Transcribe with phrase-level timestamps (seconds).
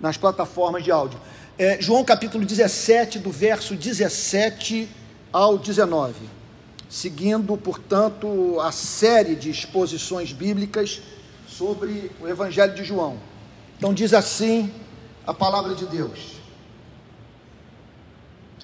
[0.00, 1.18] nas plataformas de áudio.
[1.58, 4.88] É, João capítulo 17, do verso 17
[5.32, 6.14] ao 19.
[6.88, 11.00] Seguindo, portanto, a série de exposições bíblicas
[11.48, 13.18] sobre o Evangelho de João.
[13.76, 14.72] Então, diz assim
[15.26, 16.36] a palavra de Deus: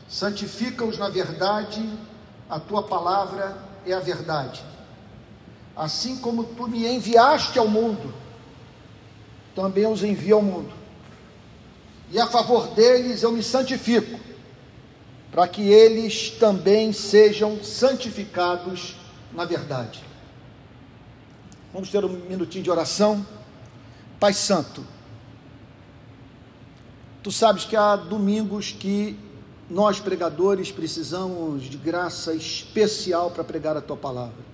[0.08, 1.82] Santifica-os na verdade,
[2.48, 4.62] a tua palavra é a verdade.
[5.74, 8.14] Assim como tu me enviaste ao mundo,
[9.54, 10.72] também os envio ao mundo.
[12.10, 14.20] E a favor deles eu me santifico,
[15.30, 18.96] para que eles também sejam santificados
[19.32, 20.02] na verdade.
[21.72, 23.26] Vamos ter um minutinho de oração.
[24.20, 24.84] Pai Santo,
[27.22, 29.18] tu sabes que há domingos que
[29.70, 34.52] nós pregadores precisamos de graça especial para pregar a tua palavra.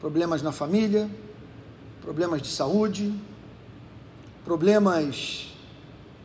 [0.00, 1.10] Problemas na família,
[2.00, 3.12] problemas de saúde,
[4.46, 5.48] problemas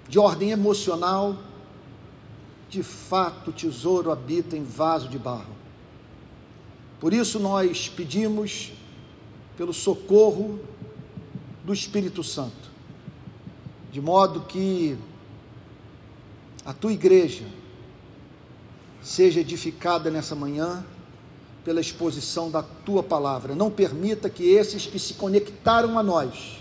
[0.07, 1.35] de ordem emocional,
[2.69, 5.55] de fato o tesouro habita em vaso de barro.
[6.99, 8.73] Por isso nós pedimos
[9.57, 10.59] pelo socorro
[11.65, 12.69] do Espírito Santo,
[13.91, 14.95] de modo que
[16.63, 17.45] a tua igreja
[19.01, 20.85] seja edificada nessa manhã
[21.65, 23.55] pela exposição da tua palavra.
[23.55, 26.60] Não permita que esses que se conectaram a nós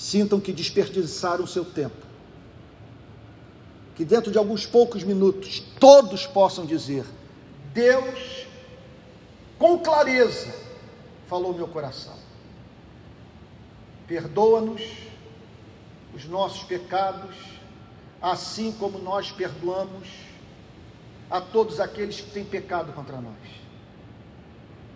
[0.00, 2.06] sintam que desperdiçaram seu tempo.
[3.94, 7.04] Que dentro de alguns poucos minutos todos possam dizer:
[7.74, 8.46] Deus,
[9.58, 10.54] com clareza,
[11.28, 12.14] falou meu coração.
[14.06, 14.82] Perdoa-nos
[16.14, 17.36] os nossos pecados,
[18.22, 20.08] assim como nós perdoamos
[21.30, 23.60] a todos aqueles que têm pecado contra nós.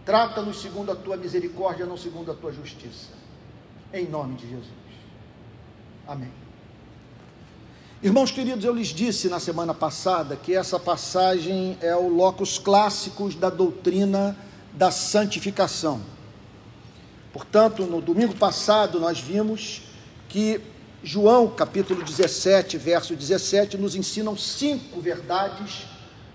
[0.07, 3.11] Trata-nos segundo a tua misericórdia, não segundo a tua justiça.
[3.93, 4.84] Em nome de Jesus.
[6.07, 6.31] Amém.
[8.03, 13.35] Irmãos queridos, eu lhes disse na semana passada que essa passagem é o locus clássicos
[13.35, 14.37] da doutrina
[14.75, 16.03] da santificação.
[17.33, 19.83] Portanto, no domingo passado nós vimos
[20.29, 20.61] que
[21.03, 25.87] João, capítulo 17, verso 17, nos ensinam cinco verdades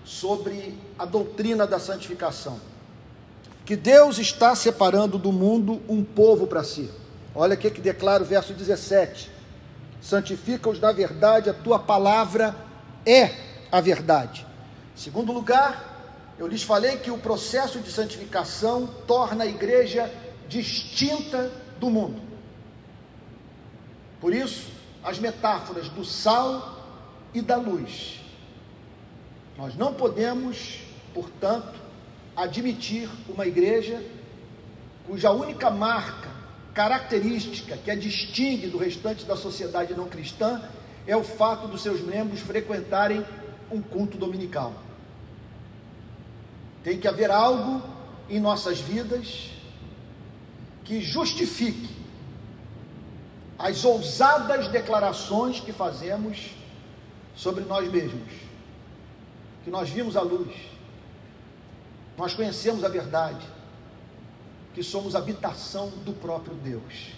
[0.04, 2.60] sobre a doutrina da santificação.
[3.64, 6.90] Que Deus está separando do mundo um povo para si.
[7.32, 9.38] Olha o que declara o verso 17
[10.00, 12.54] santifica-os na verdade, a tua palavra
[13.04, 13.34] é
[13.70, 14.46] a verdade.
[14.94, 20.12] Segundo lugar, eu lhes falei que o processo de santificação torna a igreja
[20.48, 22.20] distinta do mundo.
[24.20, 24.68] Por isso,
[25.02, 26.76] as metáforas do sal
[27.32, 28.20] e da luz.
[29.56, 30.80] Nós não podemos,
[31.14, 31.78] portanto,
[32.36, 34.02] admitir uma igreja
[35.06, 36.39] cuja única marca
[36.80, 40.62] característica que a distingue do restante da sociedade não cristã
[41.06, 43.22] é o fato dos seus membros frequentarem
[43.70, 44.72] um culto dominical.
[46.82, 47.82] Tem que haver algo
[48.30, 49.50] em nossas vidas
[50.82, 51.90] que justifique
[53.58, 56.52] as ousadas declarações que fazemos
[57.36, 58.32] sobre nós mesmos.
[59.64, 60.50] Que nós vimos a luz,
[62.16, 63.46] nós conhecemos a verdade
[64.74, 67.12] que somos habitação do próprio Deus.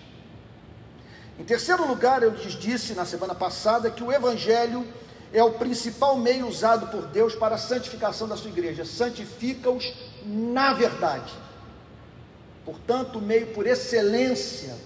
[1.38, 4.86] Em terceiro lugar, eu lhes disse na semana passada que o Evangelho
[5.32, 8.84] é o principal meio usado por Deus para a santificação da sua igreja.
[8.84, 9.92] Santifica-os
[10.26, 11.32] na verdade.
[12.64, 14.76] Portanto, o meio por excelência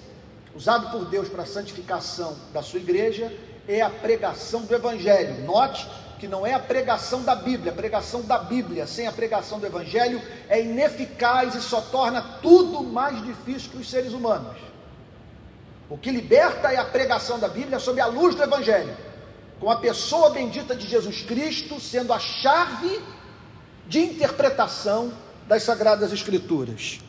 [0.54, 3.36] usado por Deus para a santificação da sua igreja
[3.68, 5.44] é a pregação do Evangelho.
[5.44, 5.86] Note
[6.18, 9.66] que não é a pregação da Bíblia, a pregação da Bíblia sem a pregação do
[9.66, 14.56] Evangelho é ineficaz e só torna tudo mais difícil para os seres humanos.
[15.88, 18.96] O que liberta é a pregação da Bíblia sob a luz do Evangelho,
[19.60, 23.00] com a pessoa bendita de Jesus Cristo sendo a chave
[23.86, 25.12] de interpretação
[25.46, 27.00] das Sagradas Escrituras.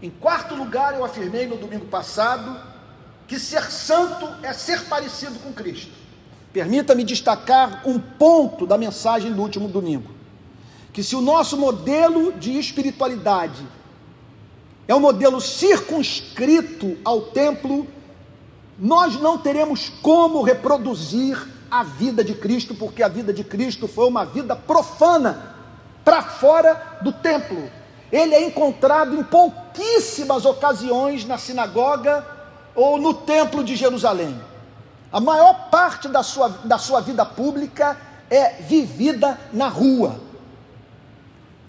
[0.00, 2.58] Em quarto lugar, eu afirmei no domingo passado
[3.28, 5.92] que ser santo é ser parecido com Cristo.
[6.52, 10.10] Permita-me destacar um ponto da mensagem do último domingo:
[10.92, 13.66] que se o nosso modelo de espiritualidade
[14.86, 17.86] é um modelo circunscrito ao templo,
[18.78, 21.38] nós não teremos como reproduzir
[21.70, 25.54] a vida de Cristo, porque a vida de Cristo foi uma vida profana,
[26.04, 27.70] para fora do templo.
[28.10, 32.26] Ele é encontrado em pouquíssimas ocasiões na sinagoga
[32.74, 34.38] ou no templo de Jerusalém.
[35.12, 37.96] A maior parte da sua, da sua vida pública
[38.30, 40.18] é vivida na rua.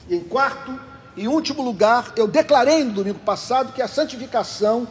[0.10, 0.80] Em quarto
[1.16, 4.88] e último lugar, eu declarei no domingo passado que a santificação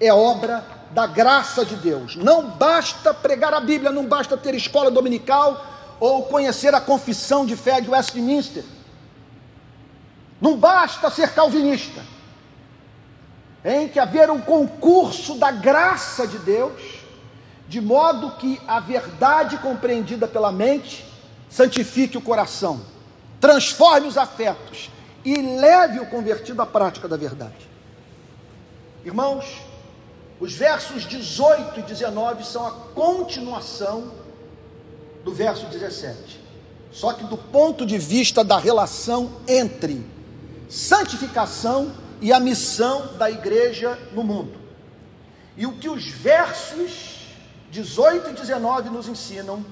[0.00, 2.16] é obra da graça de Deus.
[2.16, 5.66] Não basta pregar a Bíblia, não basta ter escola dominical
[6.00, 8.64] ou conhecer a confissão de fé de Westminster.
[10.40, 12.02] Não basta ser calvinista.
[13.62, 16.89] Tem que haver um concurso da graça de Deus,
[17.70, 21.06] de modo que a verdade compreendida pela mente
[21.48, 22.80] santifique o coração,
[23.40, 24.90] transforme os afetos
[25.24, 27.68] e leve o convertido à prática da verdade.
[29.04, 29.62] Irmãos,
[30.40, 34.14] os versos 18 e 19 são a continuação
[35.24, 36.40] do verso 17.
[36.90, 40.04] Só que do ponto de vista da relação entre
[40.68, 44.58] santificação e a missão da igreja no mundo.
[45.56, 47.19] E o que os versos
[47.70, 49.64] 18 e 19 nos ensinam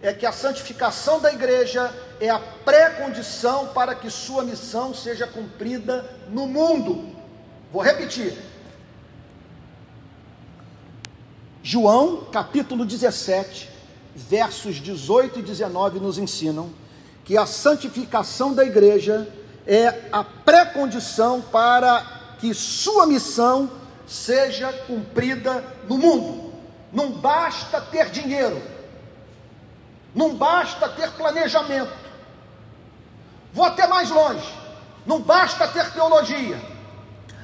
[0.00, 6.04] é que a santificação da igreja é a pré-condição para que sua missão seja cumprida
[6.28, 7.08] no mundo.
[7.72, 8.36] Vou repetir.
[11.62, 13.70] João, capítulo 17,
[14.14, 16.70] versos 18 e 19 nos ensinam
[17.24, 19.26] que a santificação da igreja
[19.66, 23.70] é a pré-condição para que sua missão
[24.06, 26.53] seja cumprida no mundo.
[26.94, 28.62] Não basta ter dinheiro,
[30.14, 31.92] não basta ter planejamento.
[33.52, 34.54] Vou até mais longe,
[35.04, 36.56] não basta ter teologia.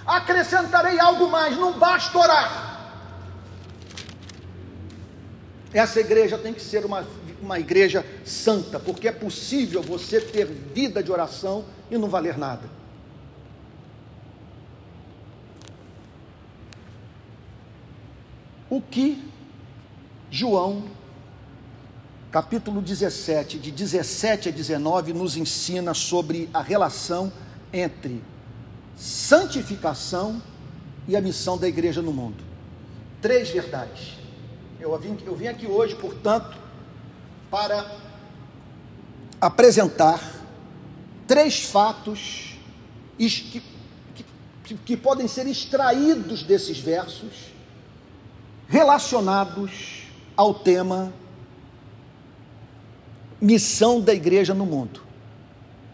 [0.06, 2.70] Acrescentarei algo mais, não basta orar.
[5.72, 7.04] Essa igreja tem que ser uma,
[7.42, 12.68] uma igreja santa, porque é possível você ter vida de oração e não valer nada.
[18.68, 19.29] O que
[20.30, 20.84] João,
[22.30, 27.32] capítulo 17, de 17 a 19, nos ensina sobre a relação
[27.72, 28.22] entre
[28.96, 30.40] santificação
[31.08, 32.44] e a missão da igreja no mundo?
[33.20, 34.18] Três verdades.
[34.78, 36.56] Eu vim, eu vim aqui hoje, portanto,
[37.50, 37.90] para
[39.40, 40.22] apresentar
[41.26, 42.56] três fatos
[43.18, 43.62] que,
[44.64, 47.50] que, que podem ser extraídos desses versos
[48.68, 49.99] relacionados
[50.40, 51.12] ao tema
[53.38, 55.02] missão da igreja no mundo,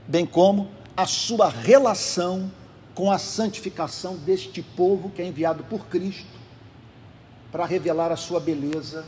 [0.07, 2.49] bem como a sua relação
[2.95, 6.31] com a santificação deste povo que é enviado por Cristo
[7.51, 9.05] para revelar a sua beleza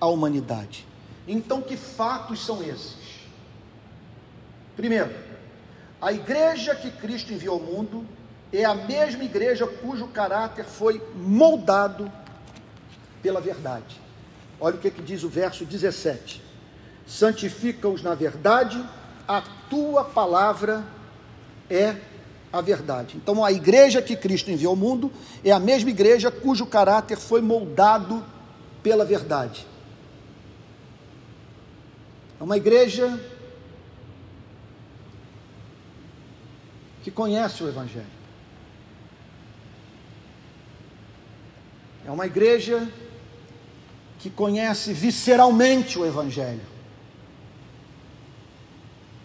[0.00, 0.84] à humanidade.
[1.28, 2.96] Então, que fatos são esses?
[4.74, 5.14] Primeiro,
[6.00, 8.04] a igreja que Cristo enviou ao mundo
[8.52, 12.10] é a mesma igreja cujo caráter foi moldado
[13.22, 14.01] pela verdade.
[14.64, 16.40] Olha o que, que diz o verso 17:
[17.04, 18.80] santifica-os na verdade,
[19.26, 20.84] a tua palavra
[21.68, 21.96] é
[22.52, 23.16] a verdade.
[23.16, 25.10] Então, a igreja que Cristo enviou ao mundo
[25.44, 28.24] é a mesma igreja cujo caráter foi moldado
[28.84, 29.66] pela verdade.
[32.40, 33.18] É uma igreja
[37.02, 38.06] que conhece o Evangelho.
[42.06, 42.88] É uma igreja
[44.22, 46.62] que conhece visceralmente o Evangelho.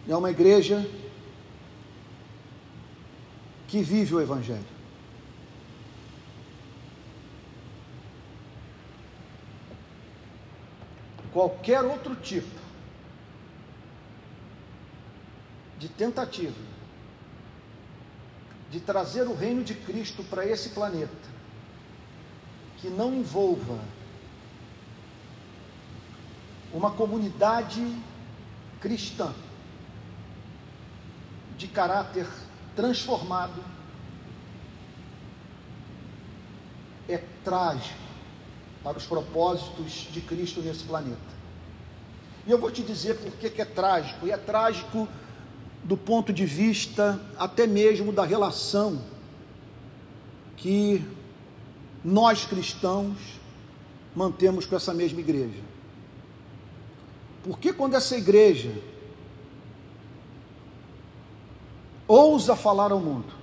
[0.09, 0.89] É uma igreja
[3.67, 4.65] que vive o Evangelho.
[11.31, 12.59] Qualquer outro tipo
[15.77, 16.59] de tentativa
[18.71, 21.29] de trazer o reino de Cristo para esse planeta,
[22.77, 23.79] que não envolva
[26.73, 27.81] uma comunidade
[28.79, 29.33] cristã
[31.57, 32.27] de caráter
[32.75, 33.63] transformado,
[37.09, 37.97] é trágico
[38.83, 41.37] para os propósitos de Cristo nesse planeta.
[42.45, 45.07] E eu vou te dizer por que, é trágico, e é trágico
[45.83, 49.01] do ponto de vista até mesmo da relação
[50.55, 51.03] que
[52.03, 53.17] nós cristãos
[54.15, 55.61] mantemos com essa mesma igreja.
[57.47, 58.73] Porque quando essa igreja
[62.05, 63.33] ousa falar ao mundo,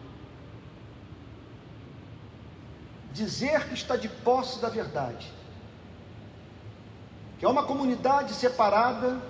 [3.15, 5.33] dizer que está de posse da verdade,
[7.39, 9.23] que é uma comunidade separada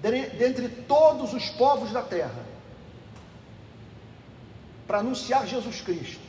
[0.00, 2.42] dentre todos os povos da terra,
[4.86, 6.24] para anunciar Jesus Cristo.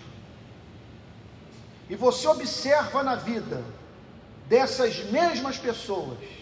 [1.89, 3.63] E você observa na vida
[4.49, 6.34] dessas mesmas pessoas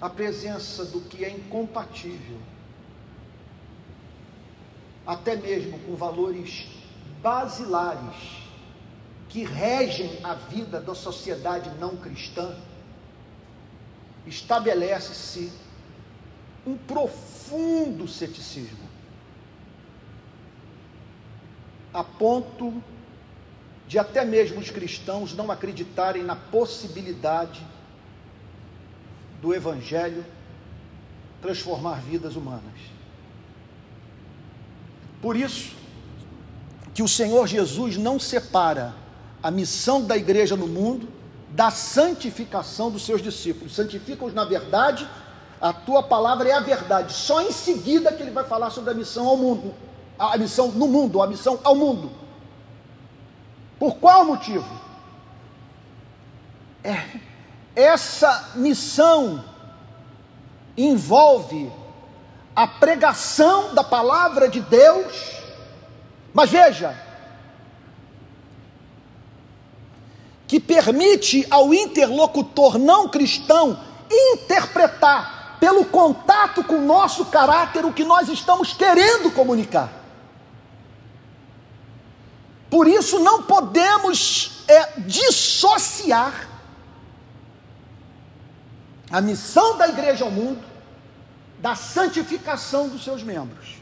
[0.00, 2.38] a presença do que é incompatível,
[5.06, 6.66] até mesmo com valores
[7.20, 8.40] basilares
[9.28, 12.56] que regem a vida da sociedade não cristã,
[14.26, 15.52] estabelece-se
[16.66, 18.88] um profundo ceticismo,
[21.92, 22.82] a ponto
[23.86, 27.60] de até mesmo os cristãos não acreditarem na possibilidade
[29.40, 30.24] do Evangelho
[31.40, 32.62] transformar vidas humanas.
[35.22, 35.74] Por isso,
[36.94, 38.94] que o Senhor Jesus não separa
[39.42, 41.08] a missão da igreja no mundo
[41.50, 43.74] da santificação dos seus discípulos.
[43.74, 45.08] Santifica-os na verdade,
[45.60, 47.12] a tua palavra é a verdade.
[47.12, 49.74] Só em seguida que ele vai falar sobre a missão ao mundo,
[50.18, 52.10] a missão no mundo, a missão ao mundo.
[53.78, 54.68] Por qual motivo?
[56.84, 57.02] É,
[57.80, 59.42] essa missão
[60.76, 61.72] envolve
[62.54, 65.40] a pregação da palavra de Deus,
[66.34, 66.94] mas veja,
[70.46, 78.04] que permite ao interlocutor não cristão interpretar, pelo contato com o nosso caráter, o que
[78.04, 79.92] nós estamos querendo comunicar.
[82.68, 86.49] Por isso não podemos é, dissociar
[89.10, 90.62] a missão da igreja ao mundo
[91.58, 93.76] da santificação dos seus membros.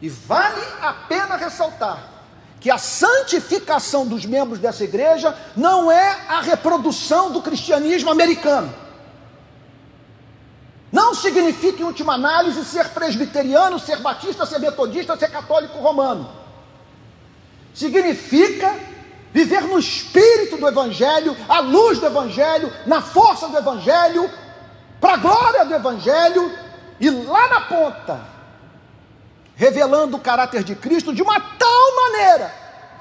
[0.00, 2.18] E vale a pena ressaltar
[2.60, 8.72] que a santificação dos membros dessa igreja não é a reprodução do cristianismo americano.
[10.90, 16.30] Não significa, em última análise, ser presbiteriano, ser batista, ser metodista, ser católico romano.
[17.74, 18.74] Significa
[19.32, 24.30] viver no espírito do Evangelho, à luz do Evangelho, na força do Evangelho,
[25.00, 26.52] para a glória do Evangelho,
[27.00, 28.20] e lá na ponta,
[29.54, 32.52] revelando o caráter de Cristo de uma tal maneira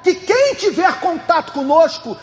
[0.04, 2.18] que quem tiver contato conosco,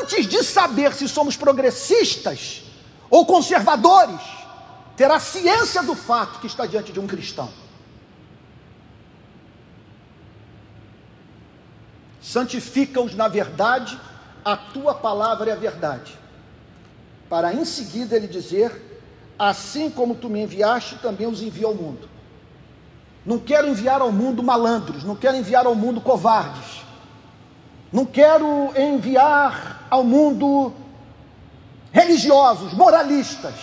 [0.00, 2.62] antes de saber se somos progressistas
[3.10, 4.20] ou conservadores,
[4.96, 7.48] terá ciência do fato que está diante de um cristão.
[12.28, 13.98] Santifica-os na verdade,
[14.44, 16.18] a tua palavra é a verdade.
[17.28, 19.02] Para em seguida ele dizer:
[19.38, 22.08] Assim como tu me enviaste, também os envio ao mundo.
[23.24, 26.82] Não quero enviar ao mundo malandros, não quero enviar ao mundo covardes,
[27.90, 30.72] não quero enviar ao mundo
[31.90, 33.54] religiosos, moralistas.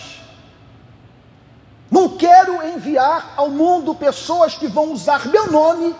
[1.88, 5.94] Não quero enviar ao mundo pessoas que vão usar meu nome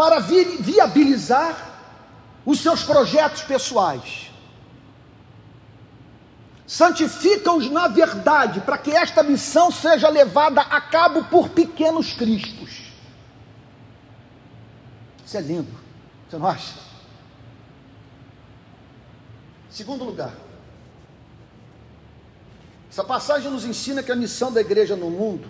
[0.00, 1.54] para vi viabilizar
[2.46, 4.30] os seus projetos pessoais.
[6.66, 12.90] Santifica-os na verdade, para que esta missão seja levada a cabo por pequenos cristos.
[15.22, 15.70] Isso é lindo,
[16.26, 16.76] você não acha?
[19.68, 20.32] Segundo lugar,
[22.90, 25.46] essa passagem nos ensina que a missão da igreja no mundo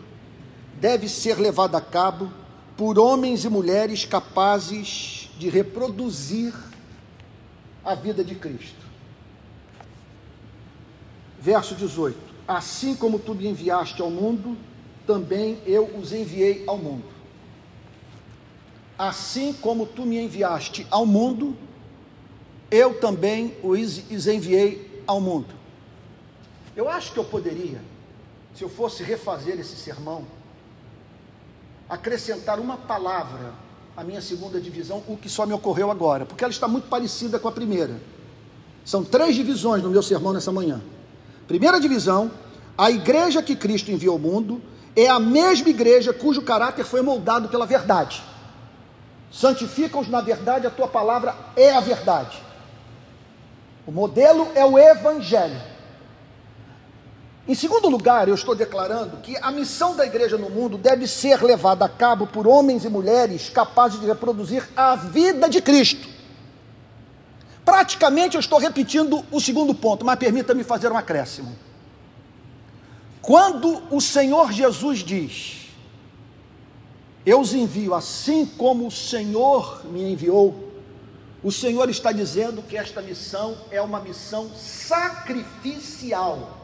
[0.74, 2.39] deve ser levada a cabo
[2.80, 6.54] por homens e mulheres capazes de reproduzir
[7.84, 8.86] a vida de Cristo.
[11.38, 12.18] Verso 18:
[12.48, 14.56] Assim como tu me enviaste ao mundo,
[15.06, 17.04] também eu os enviei ao mundo.
[18.98, 21.54] Assim como tu me enviaste ao mundo,
[22.70, 25.54] eu também os enviei ao mundo.
[26.74, 27.82] Eu acho que eu poderia,
[28.54, 30.24] se eu fosse refazer esse sermão,
[31.90, 33.52] acrescentar uma palavra
[33.96, 37.38] à minha segunda divisão, o que só me ocorreu agora, porque ela está muito parecida
[37.38, 38.00] com a primeira.
[38.84, 40.80] São três divisões no meu sermão nessa manhã.
[41.48, 42.30] Primeira divisão,
[42.78, 44.62] a igreja que Cristo enviou ao mundo
[44.94, 48.22] é a mesma igreja cujo caráter foi moldado pela verdade.
[49.32, 52.40] Santifica-os na verdade, a tua palavra é a verdade.
[53.86, 55.60] O modelo é o evangelho.
[57.48, 61.42] Em segundo lugar, eu estou declarando que a missão da igreja no mundo deve ser
[61.42, 66.08] levada a cabo por homens e mulheres capazes de reproduzir a vida de Cristo.
[67.64, 71.56] Praticamente eu estou repetindo o segundo ponto, mas permita-me fazer um acréscimo.
[73.22, 75.66] Quando o Senhor Jesus diz:
[77.24, 80.72] Eu os envio assim como o Senhor me enviou,
[81.42, 86.59] o Senhor está dizendo que esta missão é uma missão sacrificial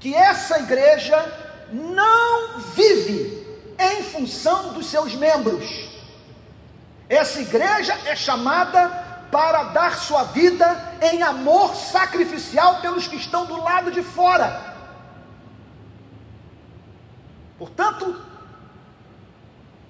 [0.00, 1.16] que essa igreja
[1.70, 3.46] não vive
[3.78, 5.88] em função dos seus membros.
[7.08, 8.88] Essa igreja é chamada
[9.30, 14.74] para dar sua vida em amor sacrificial pelos que estão do lado de fora.
[17.58, 18.30] Portanto,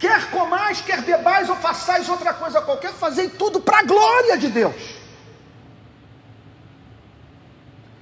[0.01, 4.49] Quer comais, quer bebais ou façais outra coisa qualquer, fazei tudo para a glória de
[4.49, 4.75] Deus.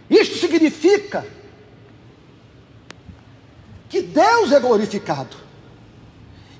[0.08, 1.26] Isto significa
[4.18, 5.36] Deus é glorificado.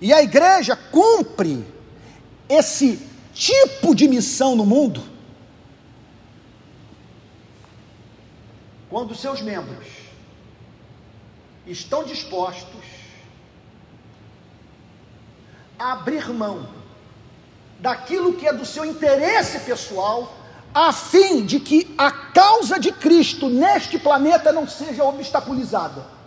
[0.01, 1.67] E a igreja cumpre
[2.49, 5.03] esse tipo de missão no mundo
[8.89, 9.87] quando seus membros
[11.67, 12.85] estão dispostos
[15.77, 16.69] a abrir mão
[17.81, 20.33] daquilo que é do seu interesse pessoal,
[20.73, 26.18] a fim de que a causa de Cristo neste planeta não seja obstaculizada.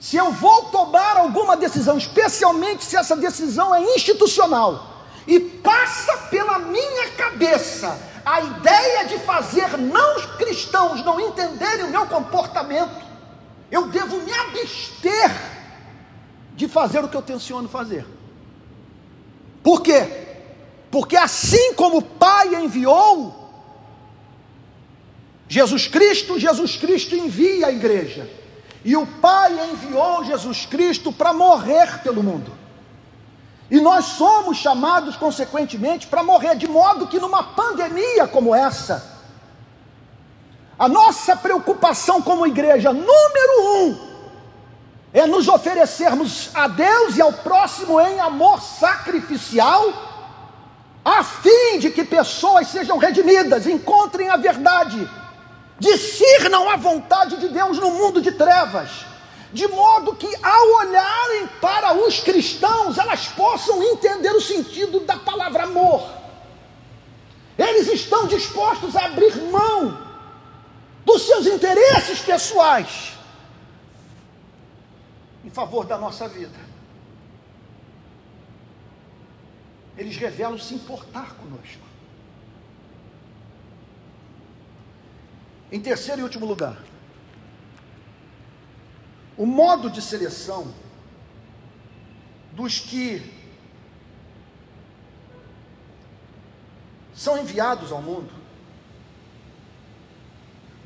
[0.00, 6.58] Se eu vou tomar alguma decisão, especialmente se essa decisão é institucional, e passa pela
[6.58, 13.04] minha cabeça a ideia de fazer não cristãos não entenderem o meu comportamento,
[13.70, 15.30] eu devo me abster
[16.54, 18.06] de fazer o que eu tenciono fazer.
[19.62, 20.28] Por quê?
[20.90, 23.38] Porque assim como o Pai enviou
[25.46, 28.39] Jesus Cristo, Jesus Cristo envia a igreja.
[28.84, 32.52] E o Pai enviou Jesus Cristo para morrer pelo mundo.
[33.70, 39.20] E nós somos chamados, consequentemente, para morrer, de modo que numa pandemia como essa,
[40.78, 44.10] a nossa preocupação como igreja, número um,
[45.12, 49.92] é nos oferecermos a Deus e ao próximo em amor sacrificial,
[51.04, 55.08] a fim de que pessoas sejam redimidas, encontrem a verdade,
[55.80, 59.10] discernam a vontade de Deus no mundo de trevas
[59.52, 65.64] de modo que ao olharem para os cristãos, elas possam entender o sentido da palavra
[65.64, 66.08] amor.
[67.58, 70.06] Eles estão dispostos a abrir mão
[71.04, 73.12] dos seus interesses pessoais
[75.44, 76.70] em favor da nossa vida.
[79.96, 81.82] Eles revelam se importar conosco.
[85.72, 86.76] Em terceiro e último lugar,
[89.36, 90.74] o modo de seleção
[92.52, 93.22] dos que
[97.14, 98.30] são enviados ao mundo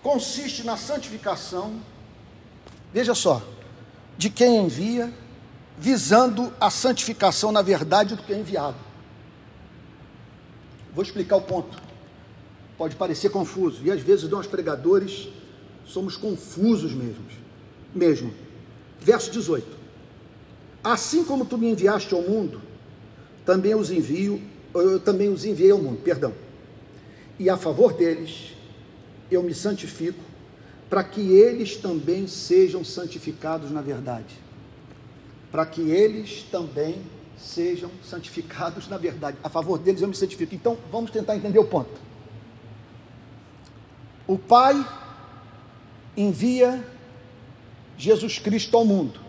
[0.02, 1.80] consiste na santificação,
[2.92, 3.42] veja só,
[4.18, 5.12] de quem envia,
[5.78, 8.76] visando a santificação na verdade do que é enviado.
[10.94, 11.83] Vou explicar o ponto.
[12.76, 15.28] Pode parecer confuso, e às vezes nós pregadores
[15.86, 17.34] somos confusos mesmos,
[17.94, 18.32] mesmo.
[19.00, 19.66] Verso 18:
[20.82, 22.60] Assim como tu me enviaste ao mundo,
[23.44, 24.40] também os envio,
[24.74, 26.32] eu também os enviei ao mundo, perdão.
[27.38, 28.54] E a favor deles
[29.30, 30.22] eu me santifico,
[30.90, 34.38] para que eles também sejam santificados na verdade.
[35.50, 36.96] Para que eles também
[37.38, 39.36] sejam santificados na verdade.
[39.42, 40.54] A favor deles eu me santifico.
[40.54, 42.03] Então, vamos tentar entender o ponto.
[44.26, 44.74] O Pai
[46.16, 46.82] envia
[47.96, 49.20] Jesus Cristo ao mundo,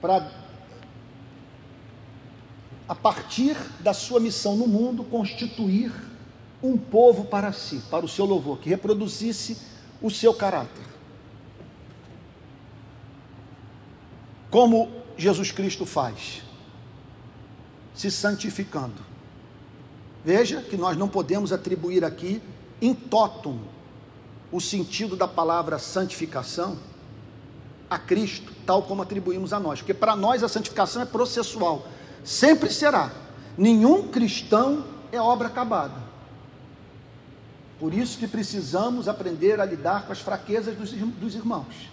[0.00, 0.30] para,
[2.88, 5.92] a partir da sua missão no mundo, constituir
[6.62, 9.58] um povo para si, para o seu louvor, que reproduzisse
[10.00, 10.84] o seu caráter.
[14.50, 16.42] Como Jesus Cristo faz?
[17.94, 19.02] Se santificando.
[20.24, 22.40] Veja que nós não podemos atribuir aqui
[22.94, 23.73] totum
[24.54, 26.78] o sentido da palavra santificação
[27.90, 31.88] a Cristo, tal como atribuímos a nós, porque para nós a santificação é processual,
[32.22, 33.10] sempre será.
[33.58, 36.00] Nenhum cristão é obra acabada.
[37.80, 41.90] Por isso que precisamos aprender a lidar com as fraquezas dos, dos irmãos.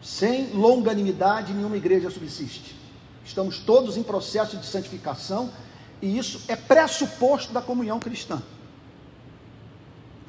[0.00, 2.74] Sem longanimidade, nenhuma igreja subsiste.
[3.22, 5.50] Estamos todos em processo de santificação
[6.00, 8.42] e isso é pressuposto da comunhão cristã.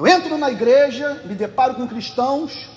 [0.01, 2.67] Eu entro na igreja, me deparo com cristãos,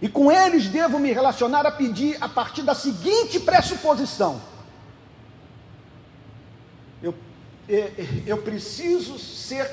[0.00, 4.40] e com eles devo me relacionar a pedir a partir da seguinte pressuposição:
[7.02, 7.12] eu,
[8.24, 9.68] eu preciso ser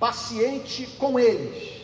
[0.00, 1.82] paciente com eles,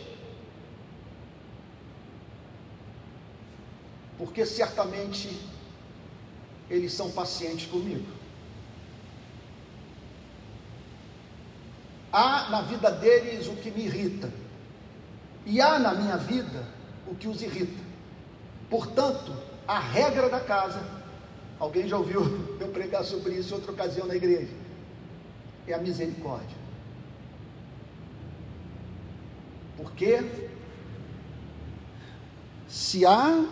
[4.17, 5.39] porque certamente
[6.69, 8.16] eles são pacientes comigo.
[12.19, 14.33] Há na vida deles o que me irrita,
[15.45, 16.67] e há na minha vida
[17.05, 17.79] o que os irrita.
[18.71, 19.31] Portanto,
[19.67, 20.83] a regra da casa,
[21.59, 22.21] alguém já ouviu
[22.59, 24.51] eu pregar sobre isso outra ocasião na igreja,
[25.67, 26.57] é a misericórdia.
[29.77, 30.25] Porque
[32.67, 33.45] se há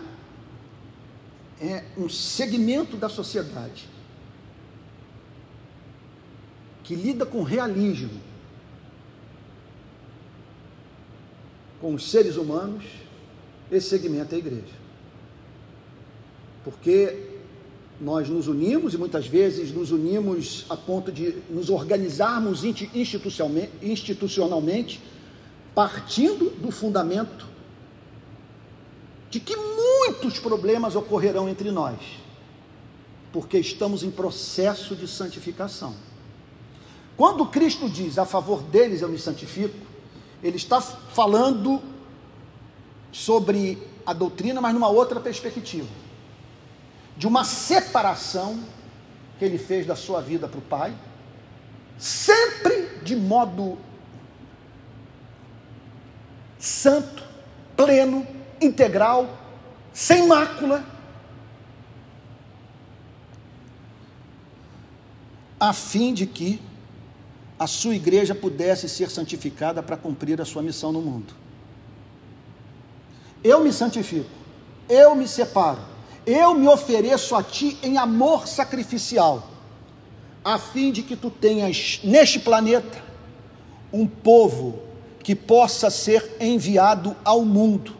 [1.60, 3.88] é um segmento da sociedade
[6.82, 8.20] que lida com realismo,
[11.80, 12.84] com os seres humanos,
[13.70, 14.74] esse segmento é a igreja.
[16.64, 17.36] Porque
[18.00, 25.00] nós nos unimos e muitas vezes nos unimos a ponto de nos organizarmos institucionalmente,
[25.74, 27.46] partindo do fundamento
[29.30, 31.98] de que muitos problemas ocorrerão entre nós,
[33.32, 35.94] porque estamos em processo de santificação.
[37.16, 39.85] Quando Cristo diz a favor deles eu me santifico,
[40.46, 41.82] ele está falando
[43.10, 45.88] sobre a doutrina, mas numa outra perspectiva.
[47.16, 48.60] De uma separação
[49.38, 50.94] que ele fez da sua vida para o Pai,
[51.98, 53.76] sempre de modo
[56.58, 57.24] santo,
[57.76, 58.26] pleno,
[58.60, 59.28] integral,
[59.92, 60.84] sem mácula,
[65.58, 66.60] a fim de que
[67.58, 71.32] a sua igreja pudesse ser santificada para cumprir a sua missão no mundo.
[73.42, 74.30] Eu me santifico,
[74.88, 75.80] eu me separo,
[76.26, 79.48] eu me ofereço a ti em amor sacrificial,
[80.44, 83.02] a fim de que tu tenhas neste planeta
[83.92, 84.80] um povo
[85.22, 87.96] que possa ser enviado ao mundo,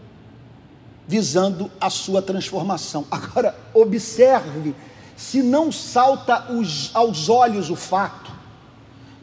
[1.09, 3.07] visando a sua transformação.
[3.11, 4.75] Agora, observe
[5.17, 8.36] se não salta os, aos olhos o fato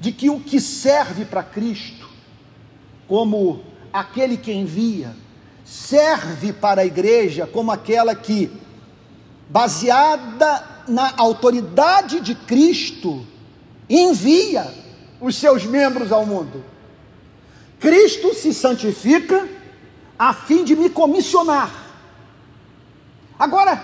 [0.03, 2.09] de que o que serve para Cristo,
[3.07, 3.63] como
[3.93, 5.15] aquele que envia,
[5.63, 8.51] serve para a igreja como aquela que,
[9.49, 13.25] baseada na autoridade de Cristo,
[13.89, 14.69] envia
[15.21, 16.65] os seus membros ao mundo.
[17.79, 19.47] Cristo se santifica
[20.19, 21.71] a fim de me comissionar.
[23.39, 23.81] Agora,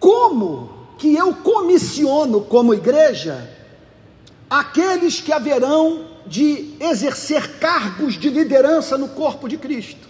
[0.00, 3.50] como que eu comissiono como igreja
[4.50, 10.06] aqueles que haverão de exercer cargos de liderança no corpo de Cristo.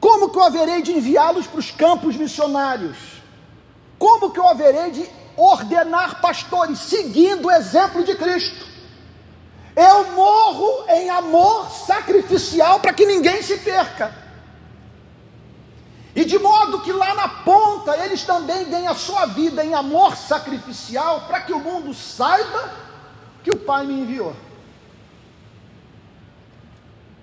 [0.00, 2.96] Como que eu haverei de enviá-los para os campos missionários?
[3.98, 8.66] Como que eu haverei de ordenar pastores seguindo o exemplo de Cristo?
[9.76, 14.19] Eu morro em amor sacrificial para que ninguém se perca.
[16.14, 20.16] E de modo que lá na ponta eles também deem a sua vida em amor
[20.16, 22.72] sacrificial, para que o mundo saiba
[23.44, 24.34] que o Pai me enviou.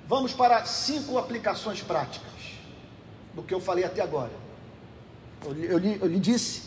[0.08, 2.32] Vamos para cinco aplicações práticas
[3.34, 4.32] do que eu falei até agora.
[5.46, 6.64] Eu, eu, eu lhe disse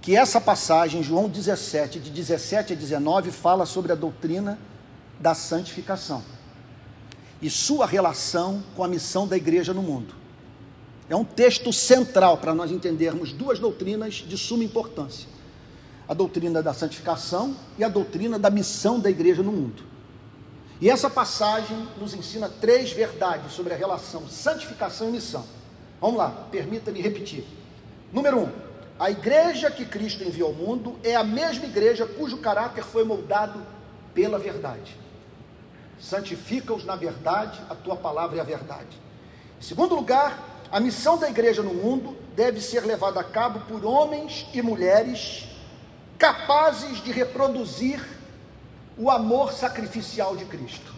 [0.00, 4.58] que essa passagem, João 17, de 17 a 19, fala sobre a doutrina
[5.20, 6.24] da santificação
[7.40, 10.21] e sua relação com a missão da igreja no mundo.
[11.12, 15.28] É um texto central para nós entendermos duas doutrinas de suma importância:
[16.08, 19.82] a doutrina da santificação e a doutrina da missão da igreja no mundo.
[20.80, 25.44] E essa passagem nos ensina três verdades sobre a relação santificação e missão.
[26.00, 27.44] Vamos lá, permita-me repetir.
[28.10, 28.48] Número um,
[28.98, 33.60] a igreja que Cristo enviou ao mundo é a mesma igreja cujo caráter foi moldado
[34.14, 34.96] pela verdade.
[36.00, 38.98] Santifica-os na verdade, a tua palavra é a verdade.
[39.60, 43.84] Em segundo lugar, a missão da igreja no mundo deve ser levada a cabo por
[43.84, 45.44] homens e mulheres
[46.16, 48.02] capazes de reproduzir
[48.96, 50.94] o amor sacrificial de Cristo.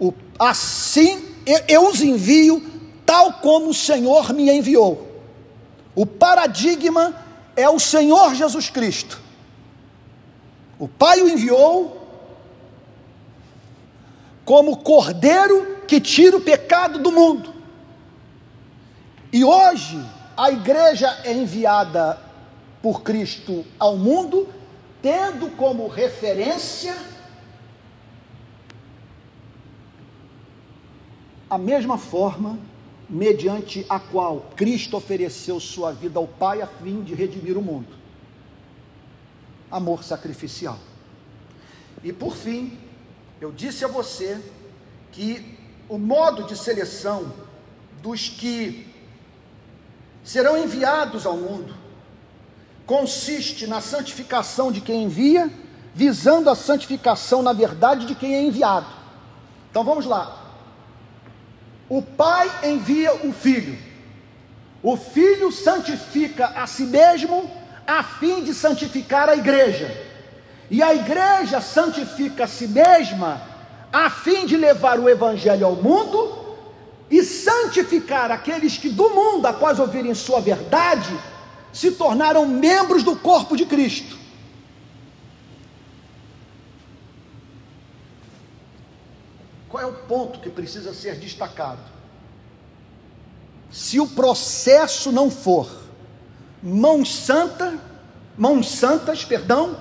[0.00, 1.34] O, assim
[1.68, 2.64] eu, os envio
[3.04, 5.22] tal como o Senhor me enviou.
[5.94, 7.14] O paradigma
[7.54, 9.20] é o Senhor Jesus Cristo.
[10.78, 12.08] O Pai o enviou
[14.46, 17.53] como cordeiro que tira o pecado do mundo.
[19.34, 20.00] E hoje
[20.36, 22.20] a igreja é enviada
[22.80, 24.48] por Cristo ao mundo,
[25.02, 26.96] tendo como referência
[31.50, 32.56] a mesma forma
[33.10, 37.92] mediante a qual Cristo ofereceu sua vida ao Pai a fim de redimir o mundo.
[39.68, 40.78] Amor sacrificial.
[42.04, 42.78] E por fim,
[43.40, 44.40] eu disse a você
[45.10, 47.32] que o modo de seleção
[48.00, 48.93] dos que
[50.24, 51.74] serão enviados ao mundo.
[52.86, 55.50] Consiste na santificação de quem envia,
[55.94, 58.86] visando a santificação na verdade de quem é enviado.
[59.70, 60.40] Então vamos lá.
[61.88, 63.78] O Pai envia o Filho.
[64.82, 67.50] O Filho santifica a si mesmo
[67.86, 69.94] a fim de santificar a igreja.
[70.70, 73.42] E a igreja santifica a si mesma
[73.92, 76.43] a fim de levar o evangelho ao mundo
[77.10, 81.18] e santificar aqueles que do mundo, após ouvirem sua verdade,
[81.72, 84.16] se tornaram membros do corpo de Cristo.
[89.68, 91.80] Qual é o ponto que precisa ser destacado?
[93.70, 95.68] Se o processo não for
[96.62, 97.76] mãos santa,
[98.38, 99.76] mãos santas, perdão,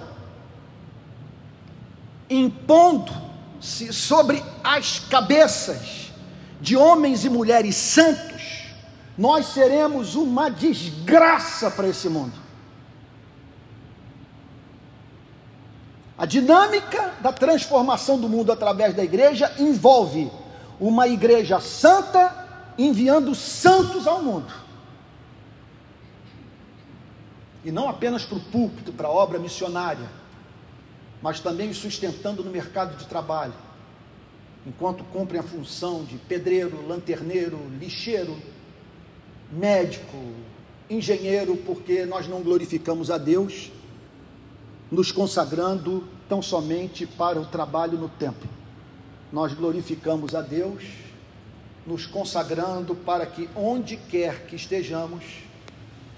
[2.27, 6.02] impondo-se sobre as cabeças
[6.63, 8.69] de homens e mulheres santos,
[9.17, 12.31] nós seremos uma desgraça para esse mundo.
[16.17, 20.31] A dinâmica da transformação do mundo através da igreja envolve
[20.79, 24.53] uma igreja santa enviando santos ao mundo.
[27.65, 30.09] E não apenas para o púlpito, para a obra missionária,
[31.21, 33.53] mas também sustentando no mercado de trabalho,
[34.65, 38.37] enquanto cumprem a função de pedreiro, lanterneiro, lixeiro,
[39.51, 40.17] médico,
[40.89, 43.71] engenheiro, porque nós não glorificamos a Deus
[44.93, 48.47] nos consagrando tão somente para o trabalho no templo.
[49.31, 50.83] Nós glorificamos a Deus,
[51.85, 55.23] nos consagrando para que onde quer que estejamos,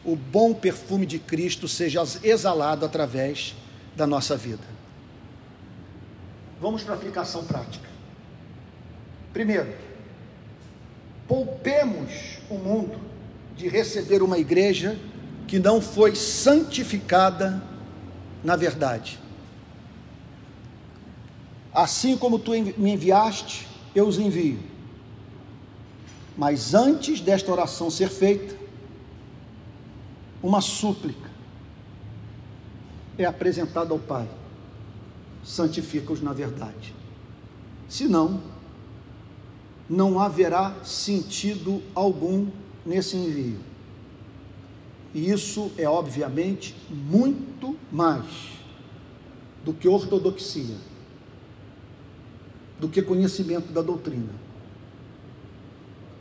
[0.03, 3.55] o bom perfume de Cristo seja exalado através
[3.95, 4.63] da nossa vida.
[6.59, 7.94] Vamos para a aplicação prática.
[9.35, 9.67] Primeiro,
[11.27, 12.97] poupemos o mundo
[13.57, 14.97] de receber uma igreja
[15.45, 17.61] que não foi santificada
[18.41, 19.19] na verdade.
[21.73, 24.57] Assim como tu me enviaste, eu os envio.
[26.37, 28.55] Mas antes desta oração ser feita,
[30.41, 31.29] uma súplica
[33.17, 34.29] é apresentada ao Pai:
[35.43, 36.95] santifica-os na verdade.
[37.89, 38.54] Senão,
[39.89, 42.47] não haverá sentido algum
[42.85, 43.59] nesse envio.
[45.13, 48.25] E isso é obviamente muito mais
[49.63, 50.75] do que ortodoxia,
[52.79, 54.33] do que conhecimento da doutrina.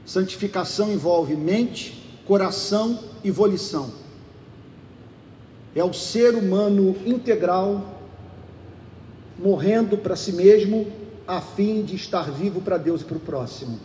[0.06, 3.92] Santificação envolve mente, coração e volição.
[5.74, 8.00] É o ser humano integral
[9.38, 10.86] morrendo para si mesmo
[11.26, 13.80] a fim de estar vivo para Deus e para o próximo.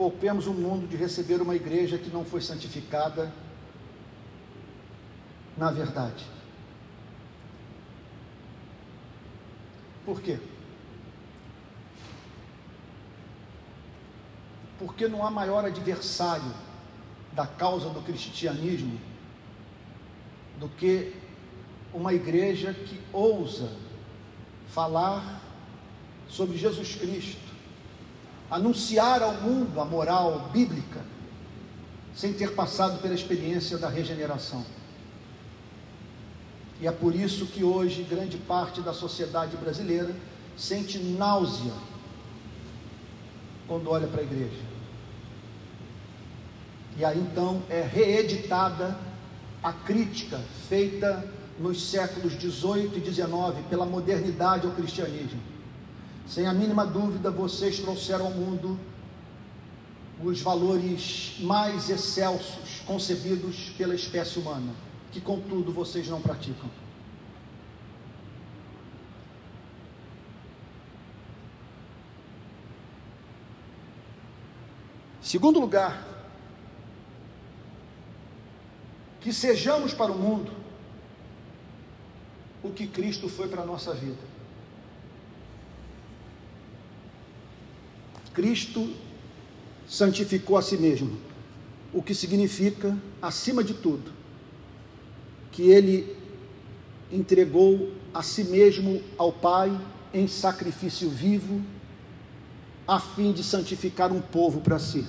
[0.00, 3.30] poupemos o mundo de receber uma igreja que não foi santificada
[5.58, 6.24] na verdade.
[10.06, 10.38] Por quê?
[14.78, 16.50] Porque não há maior adversário
[17.32, 18.98] da causa do cristianismo
[20.58, 21.14] do que
[21.92, 23.70] uma igreja que ousa
[24.68, 25.40] falar
[26.28, 27.50] sobre Jesus Cristo
[28.50, 31.00] anunciar ao mundo a moral bíblica,
[32.14, 34.64] sem ter passado pela experiência da regeneração.
[36.80, 40.14] E é por isso que hoje grande parte da sociedade brasileira
[40.56, 41.72] sente náusea
[43.68, 44.69] quando olha para a igreja.
[47.00, 48.96] E aí então é reeditada
[49.62, 55.40] a crítica feita nos séculos 18 e 19 pela modernidade ao cristianismo
[56.30, 58.78] sem a mínima dúvida, vocês trouxeram ao mundo
[60.22, 64.72] os valores mais excelsos concebidos pela espécie humana,
[65.10, 66.70] que contudo vocês não praticam.
[75.20, 76.09] Segundo lugar,
[79.20, 80.52] que sejamos para o mundo
[82.62, 84.18] o que Cristo foi para a nossa vida.
[88.34, 88.94] Cristo
[89.88, 91.18] santificou a si mesmo,
[91.92, 94.12] o que significa, acima de tudo,
[95.50, 96.16] que ele
[97.10, 99.78] entregou a si mesmo ao Pai
[100.14, 101.60] em sacrifício vivo,
[102.86, 105.06] a fim de santificar um povo para si.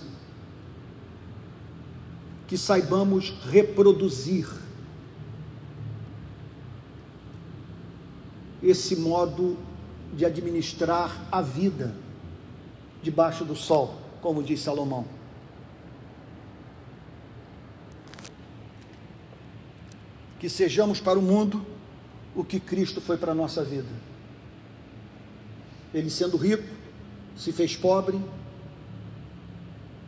[2.51, 4.45] Que saibamos reproduzir
[8.61, 9.57] esse modo
[10.13, 11.95] de administrar a vida
[13.01, 15.05] debaixo do sol, como diz Salomão.
[20.37, 21.65] Que sejamos para o mundo
[22.35, 23.87] o que Cristo foi para a nossa vida.
[25.93, 26.67] Ele, sendo rico,
[27.37, 28.19] se fez pobre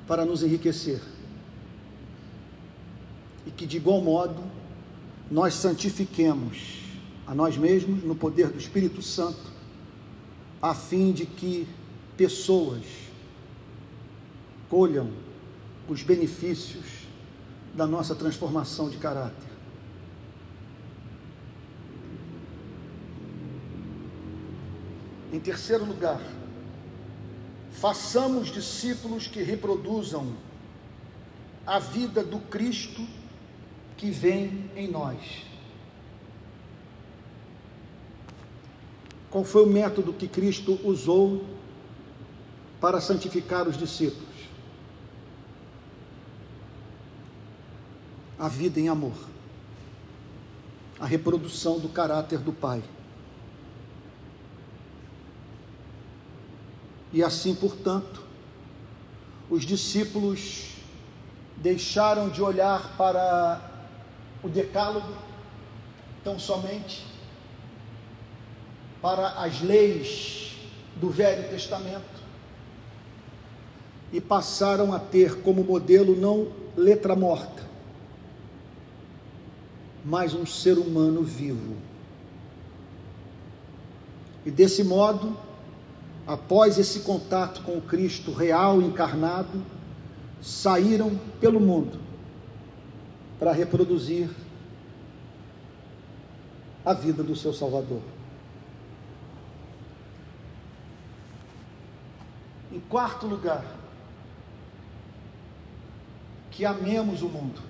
[0.05, 0.99] para nos enriquecer.
[3.45, 4.43] E que, de igual modo,
[5.29, 6.79] nós santifiquemos
[7.25, 9.51] a nós mesmos no poder do Espírito Santo,
[10.61, 11.67] a fim de que
[12.15, 12.83] pessoas
[14.69, 15.11] colham
[15.87, 16.85] os benefícios
[17.73, 19.53] da nossa transformação de caráter.
[25.31, 26.21] Em terceiro lugar,
[27.71, 30.35] façamos discípulos que reproduzam
[31.65, 33.01] a vida do Cristo
[33.97, 35.43] que vem em nós.
[39.29, 41.43] Qual foi o método que Cristo usou
[42.79, 44.29] para santificar os discípulos?
[48.37, 49.15] A vida em amor,
[50.99, 52.83] a reprodução do caráter do Pai.
[57.11, 58.23] E assim, portanto,
[59.49, 60.75] os discípulos
[61.57, 63.72] deixaram de olhar para
[64.43, 65.13] o Decálogo
[66.23, 67.05] tão somente
[69.01, 70.57] para as leis
[70.97, 72.21] do Velho Testamento
[74.11, 77.63] e passaram a ter como modelo não letra morta,
[80.03, 81.75] mas um ser humano vivo.
[84.45, 85.37] E desse modo,
[86.27, 89.63] após esse contato com o Cristo real encarnado,
[90.41, 92.02] saíram pelo mundo
[93.43, 94.29] para reproduzir
[96.85, 98.01] a vida do seu Salvador.
[102.71, 103.65] Em quarto lugar,
[106.51, 107.61] que amemos o mundo.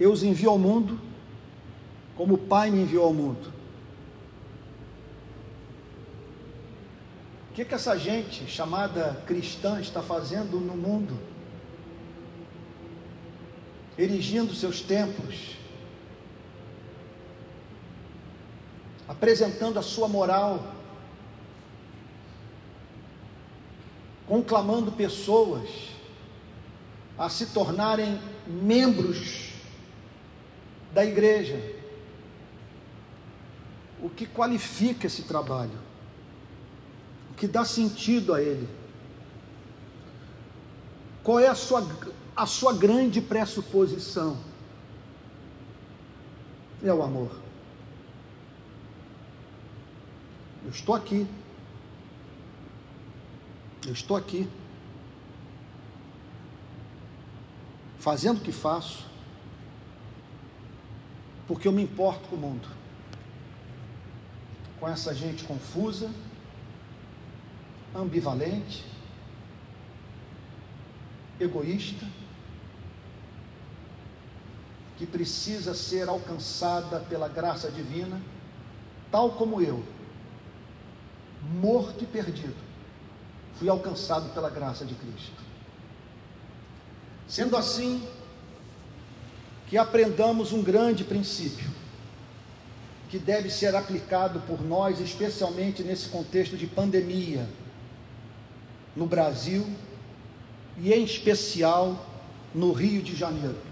[0.00, 0.98] Eu os envio ao mundo
[2.16, 3.52] como o Pai me enviou ao mundo.
[7.48, 11.29] O que, que essa gente chamada cristã está fazendo no mundo?
[13.98, 15.56] Erigindo seus templos,
[19.06, 20.74] apresentando a sua moral,
[24.26, 25.68] conclamando pessoas
[27.18, 29.50] a se tornarem membros
[30.94, 31.60] da igreja.
[34.00, 35.78] O que qualifica esse trabalho?
[37.30, 38.79] O que dá sentido a ele?
[41.22, 41.86] Qual é a sua,
[42.34, 44.38] a sua grande pressuposição?
[46.82, 47.30] É o amor.
[50.64, 51.26] Eu estou aqui
[53.86, 54.48] eu estou aqui,
[57.98, 59.06] fazendo o que faço,
[61.46, 62.68] porque eu me importo com o mundo,
[64.78, 66.10] com essa gente confusa,
[67.94, 68.84] ambivalente,
[71.40, 72.06] egoísta,
[74.96, 78.20] que precisa ser alcançada pela graça divina,
[79.10, 79.82] tal como eu,
[81.42, 82.70] morto e perdido
[83.60, 85.36] fui alcançado pela graça de Cristo.
[87.28, 88.02] Sendo assim,
[89.68, 91.70] que aprendamos um grande princípio,
[93.10, 97.46] que deve ser aplicado por nós, especialmente nesse contexto de pandemia,
[98.96, 99.68] no Brasil
[100.82, 102.06] e em especial
[102.54, 103.70] no Rio de Janeiro.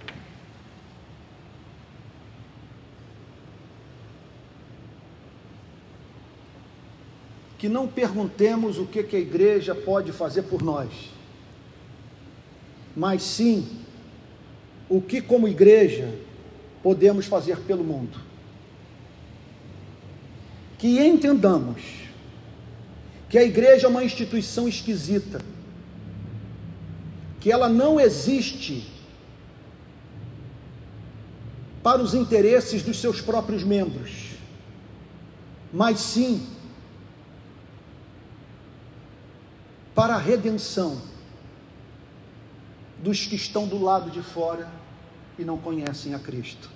[7.59, 10.89] que não perguntemos o que, que a igreja pode fazer por nós,
[12.97, 13.69] mas sim
[14.89, 16.15] o que, como igreja,
[16.83, 18.21] podemos fazer pelo mundo.
[20.79, 21.83] Que entendamos
[23.29, 25.41] que a igreja é uma instituição esquisita,
[27.41, 28.87] que ela não existe
[31.83, 34.35] para os interesses dos seus próprios membros,
[35.73, 36.47] mas sim
[39.95, 41.01] para a redenção
[43.03, 44.71] dos que estão do lado de fora
[45.39, 46.69] e não conhecem a Cristo.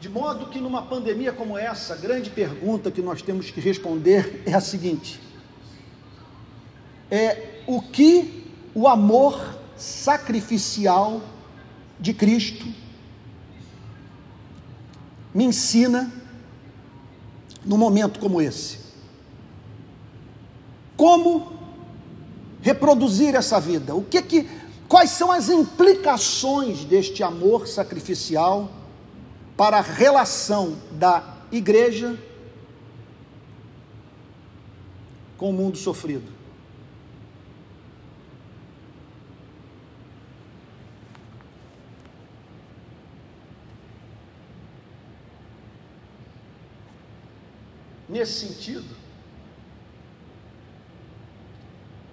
[0.00, 4.42] De modo que numa pandemia como essa, a grande pergunta que nós temos que responder
[4.46, 5.20] é a seguinte:
[7.10, 11.22] é o que o amor sacrificial
[11.98, 12.66] de Cristo
[15.34, 16.12] me ensina
[17.64, 18.88] num momento como esse?
[20.98, 21.52] como
[22.60, 23.94] reproduzir essa vida?
[23.94, 24.50] O que que
[24.88, 28.68] quais são as implicações deste amor sacrificial
[29.56, 32.18] para a relação da igreja
[35.38, 36.37] com o mundo sofrido?
[48.18, 48.96] Nesse sentido,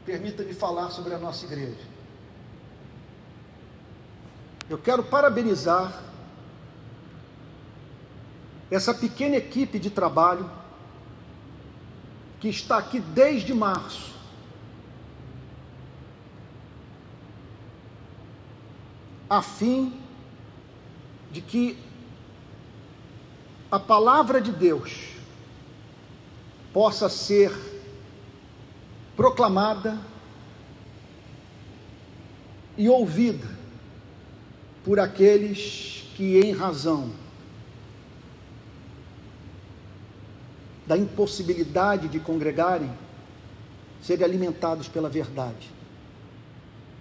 [0.05, 1.95] permita-me falar sobre a nossa igreja.
[4.69, 6.03] Eu quero parabenizar
[8.69, 10.49] essa pequena equipe de trabalho
[12.39, 14.13] que está aqui desde março.
[19.27, 19.99] A fim
[21.31, 21.79] de que
[23.71, 25.14] a palavra de Deus
[26.75, 27.53] possa ser
[29.15, 29.97] proclamada
[32.77, 33.47] e ouvida
[34.83, 37.13] por aqueles que, em razão
[40.85, 42.91] da impossibilidade de congregarem,
[44.01, 45.71] serem alimentados pela verdade.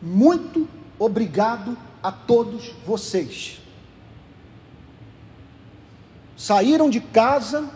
[0.01, 0.69] Muito
[1.01, 3.61] obrigado a todos vocês.
[6.37, 7.69] Saíram de casa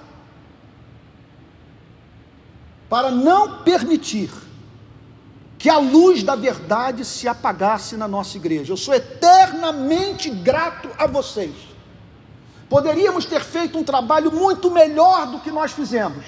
[2.88, 4.30] para não permitir
[5.58, 8.72] que a luz da verdade se apagasse na nossa igreja.
[8.72, 11.52] Eu sou eternamente grato a vocês.
[12.68, 16.24] Poderíamos ter feito um trabalho muito melhor do que nós fizemos,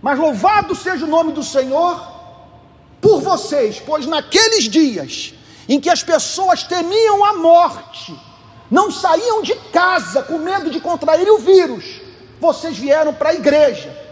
[0.00, 2.00] mas louvado seja o nome do Senhor
[3.00, 5.34] por vocês, pois naqueles dias
[5.68, 8.18] em que as pessoas temiam a morte,
[8.70, 12.00] não saíam de casa com medo de contrair o vírus,
[12.40, 14.07] vocês vieram para a igreja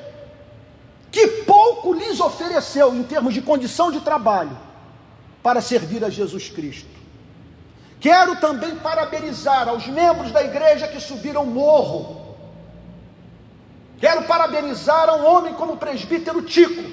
[1.16, 4.54] que pouco lhes ofereceu em termos de condição de trabalho
[5.42, 6.90] para servir a Jesus Cristo.
[7.98, 12.36] Quero também parabenizar aos membros da igreja que subiram morro.
[13.98, 16.84] Quero parabenizar a um homem como o presbítero Tico,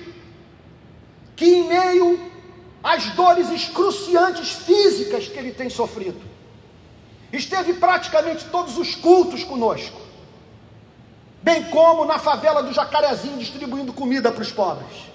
[1.36, 2.32] que em meio
[2.82, 6.21] às dores excruciantes físicas que ele tem sofrido,
[7.34, 10.12] esteve praticamente todos os cultos conosco
[11.43, 15.11] bem como na favela do Jacarezinho distribuindo comida para os pobres.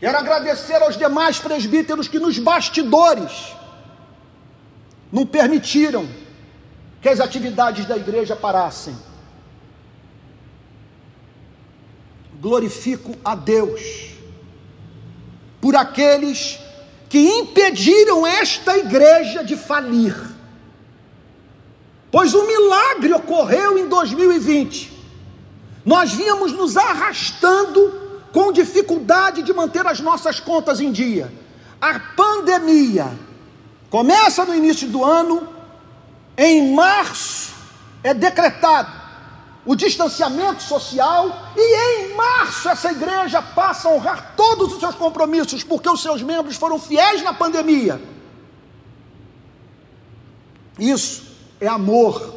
[0.00, 3.54] Quero agradecer aos demais presbíteros que nos bastidores
[5.12, 6.08] não permitiram
[7.00, 8.96] que as atividades da igreja parassem.
[12.40, 14.10] Glorifico a Deus
[15.60, 16.58] por aqueles
[17.08, 20.31] que impediram esta igreja de falir
[22.12, 24.92] Pois o milagre ocorreu em 2020.
[25.82, 28.00] Nós vínhamos nos arrastando
[28.30, 31.32] com dificuldade de manter as nossas contas em dia.
[31.80, 33.10] A pandemia
[33.88, 35.48] começa no início do ano,
[36.36, 37.50] em março
[38.04, 39.00] é decretado
[39.64, 45.64] o distanciamento social, e em março essa igreja passa a honrar todos os seus compromissos,
[45.64, 48.02] porque os seus membros foram fiéis na pandemia.
[50.78, 51.31] Isso
[51.62, 52.34] é amor.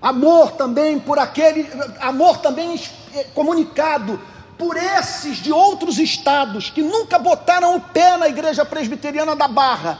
[0.00, 1.68] Amor também por aquele,
[2.00, 2.80] amor também
[3.14, 4.18] é, comunicado
[4.56, 9.98] por esses de outros estados que nunca botaram o pé na igreja presbiteriana da Barra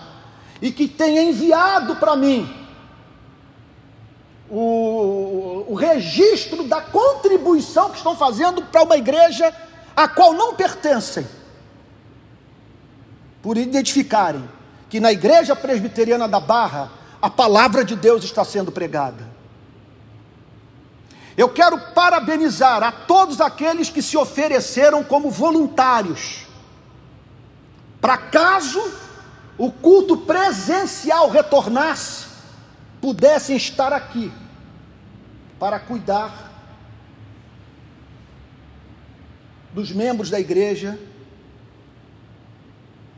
[0.62, 2.50] e que tem enviado para mim
[4.48, 9.54] o, o registro da contribuição que estão fazendo para uma igreja
[9.94, 11.26] a qual não pertencem,
[13.42, 14.48] por identificarem
[14.88, 19.26] que na igreja presbiteriana da Barra a palavra de Deus está sendo pregada.
[21.38, 26.44] Eu quero parabenizar a todos aqueles que se ofereceram como voluntários,
[27.98, 28.78] para caso
[29.56, 32.26] o culto presencial retornasse,
[33.00, 34.30] pudessem estar aqui
[35.58, 36.52] para cuidar
[39.72, 41.00] dos membros da igreja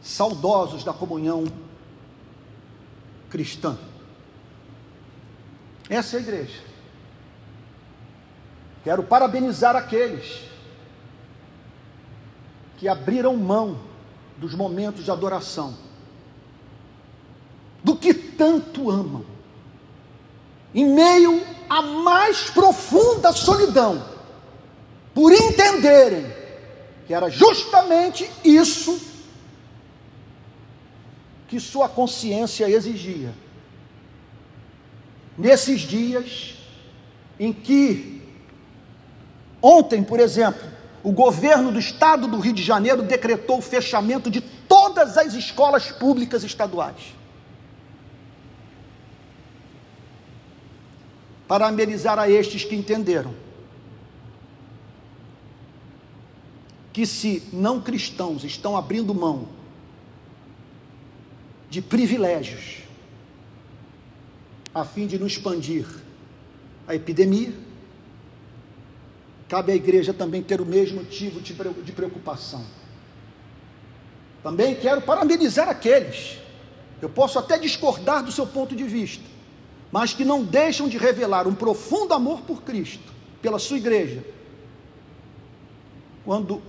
[0.01, 1.45] saudosos da comunhão
[3.29, 3.77] cristã.
[5.89, 6.61] Essa é a igreja.
[8.83, 10.43] Quero parabenizar aqueles
[12.77, 13.81] que abriram mão
[14.37, 15.77] dos momentos de adoração,
[17.83, 19.25] do que tanto amam,
[20.75, 24.07] em meio à mais profunda solidão,
[25.15, 26.27] por entenderem
[27.07, 29.01] que era justamente isso
[31.49, 33.33] que sua consciência exigia
[35.37, 36.55] nesses dias
[37.39, 38.23] em que,
[39.61, 40.67] ontem, por exemplo,
[41.03, 45.93] o governo do estado do Rio de Janeiro decretou o fechamento de todas as escolas
[45.93, 47.15] públicas estaduais.
[51.47, 53.33] Para amenizar a estes que entenderam
[56.93, 59.49] que, se não cristãos estão abrindo mão
[61.69, 62.86] de privilégios,
[64.77, 65.87] a fim de não expandir
[66.87, 67.51] a epidemia,
[69.49, 72.63] cabe à igreja também ter o mesmo motivo de preocupação.
[74.43, 76.37] Também quero parabenizar aqueles,
[77.01, 79.25] eu posso até discordar do seu ponto de vista,
[79.91, 84.23] mas que não deixam de revelar um profundo amor por Cristo, pela sua igreja,
[86.23, 86.61] quando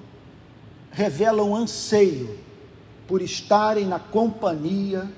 [0.91, 2.39] revelam anseio
[3.05, 5.11] por estarem na companhia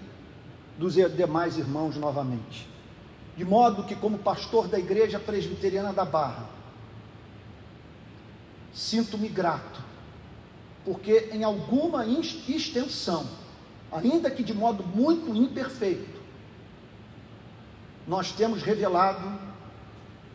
[0.79, 2.67] dos demais irmãos novamente.
[3.35, 6.49] De modo que, como pastor da Igreja Presbiteriana da Barra,
[8.73, 9.81] sinto-me grato,
[10.83, 13.25] porque em alguma extensão,
[13.91, 16.19] ainda que de modo muito imperfeito,
[18.07, 19.39] nós temos revelado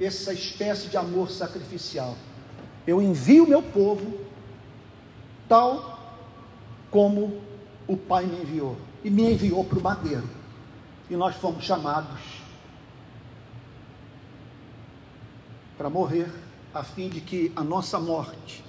[0.01, 2.17] essa espécie de amor sacrificial.
[2.87, 4.19] Eu envio meu povo
[5.49, 6.17] tal
[6.91, 7.41] como
[7.87, 10.29] o Pai me enviou e me enviou para o madeiro.
[11.11, 12.34] E nós fomos chamados
[15.77, 16.31] para morrer,
[16.73, 18.65] a fim de que a nossa morte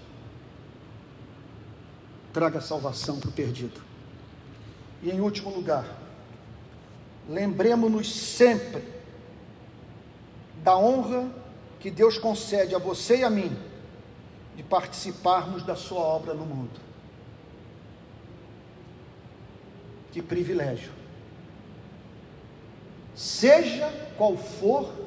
[2.33, 3.81] traga salvação para o perdido.
[5.01, 5.85] E em último lugar,
[7.29, 8.83] lembremos-nos sempre
[10.63, 11.29] da honra
[11.79, 13.55] que Deus concede a você e a mim
[14.55, 16.79] de participarmos da sua obra no mundo.
[20.11, 20.91] Que privilégio.
[23.13, 25.04] Seja qual for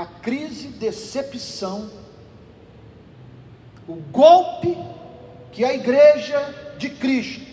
[0.00, 1.90] a crise, decepção,
[3.86, 4.76] o golpe
[5.52, 7.50] que a igreja de Cristo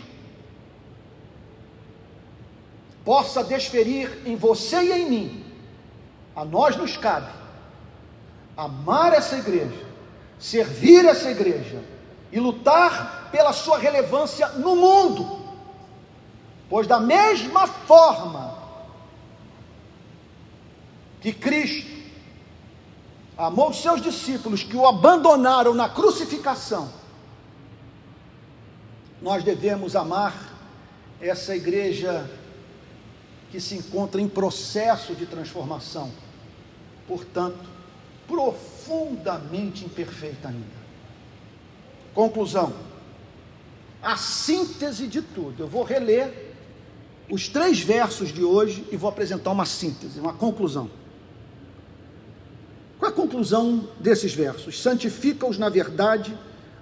[3.03, 5.45] possa desferir em você e em mim,
[6.35, 7.31] a nós nos cabe
[8.55, 9.85] amar essa igreja,
[10.39, 11.83] servir essa igreja
[12.31, 15.45] e lutar pela sua relevância no mundo.
[16.69, 18.57] Pois da mesma forma
[21.21, 21.96] que Cristo
[23.38, 26.91] amou os seus discípulos que o abandonaram na crucificação,
[29.21, 30.55] nós devemos amar
[31.21, 32.29] essa igreja
[33.51, 36.11] que se encontra em processo de transformação,
[37.07, 37.69] portanto,
[38.27, 40.77] profundamente imperfeita ainda.
[42.13, 42.73] Conclusão:
[44.01, 46.55] a síntese de tudo, eu vou reler
[47.29, 50.89] os três versos de hoje e vou apresentar uma síntese, uma conclusão.
[52.99, 54.81] Qual é a conclusão desses versos?
[54.81, 56.37] Santifica-os na verdade,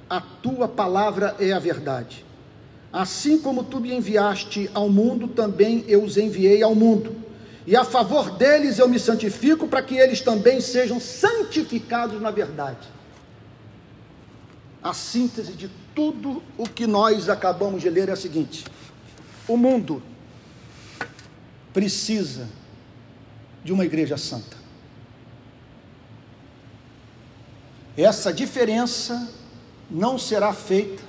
[0.10, 2.26] a tua palavra é a verdade.
[2.92, 7.16] Assim como tu me enviaste ao mundo, também eu os enviei ao mundo.
[7.68, 12.88] E a favor deles eu me santifico, para que eles também sejam santificados na verdade.
[14.82, 18.64] A síntese de tudo o que nós acabamos de ler é a seguinte:
[19.48, 20.02] o mundo
[21.74, 22.48] precisa
[23.64, 24.65] de uma igreja santa.
[27.98, 29.32] Essa diferença
[29.90, 31.02] não será feita,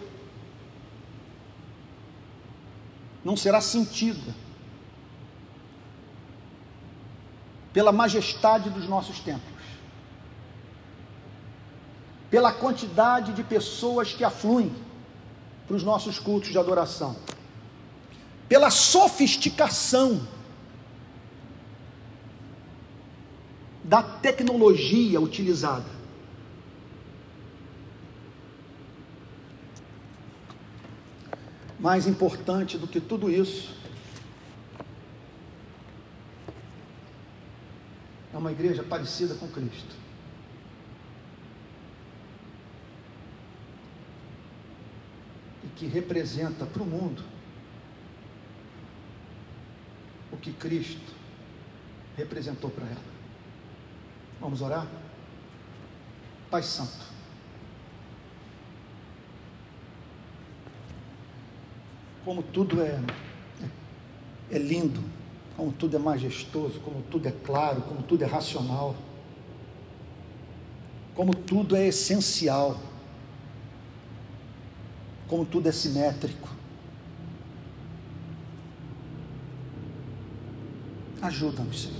[3.24, 4.34] não será sentida
[7.72, 9.64] pela majestade dos nossos templos,
[12.30, 14.72] pela quantidade de pessoas que afluem
[15.66, 17.16] para os nossos cultos de adoração,
[18.48, 20.26] pela sofisticação
[23.82, 25.95] da tecnologia utilizada.
[31.78, 33.76] Mais importante do que tudo isso
[38.32, 39.94] é uma igreja parecida com Cristo.
[45.64, 47.22] E que representa para o mundo
[50.32, 51.14] o que Cristo
[52.16, 53.16] representou para ela.
[54.40, 54.86] Vamos orar?
[56.50, 57.15] Pai Santo.
[62.26, 63.00] Como tudo é,
[64.50, 65.00] é lindo,
[65.56, 68.96] como tudo é majestoso, como tudo é claro, como tudo é racional,
[71.14, 72.80] como tudo é essencial,
[75.28, 76.48] como tudo é simétrico.
[81.22, 81.96] Ajuda-nos, Senhor.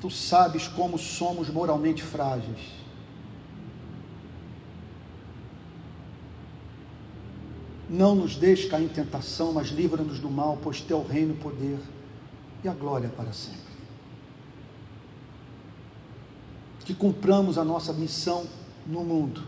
[0.00, 2.83] Tu sabes como somos moralmente frágeis.
[7.94, 11.78] Não nos deixes cair em tentação, mas livra-nos do mal, pois teu reino, o poder
[12.64, 13.74] e a glória para sempre.
[16.84, 18.46] Que cumpramos a nossa missão
[18.84, 19.42] no mundo.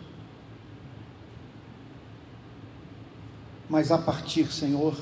[3.69, 4.97] Mas a partir, Senhor,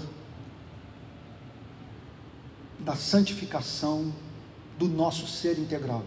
[2.81, 4.11] da santificação
[4.79, 6.03] do nosso ser integral.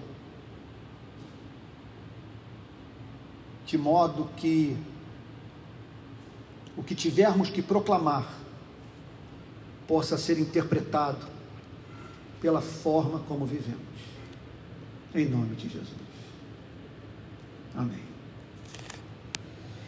[3.68, 4.78] de modo que
[6.78, 8.32] o que tivermos que proclamar
[9.88, 11.26] possa ser interpretado
[12.40, 13.82] pela forma como vivemos.
[15.16, 16.08] Em nome de Jesus.
[17.76, 18.06] Amém.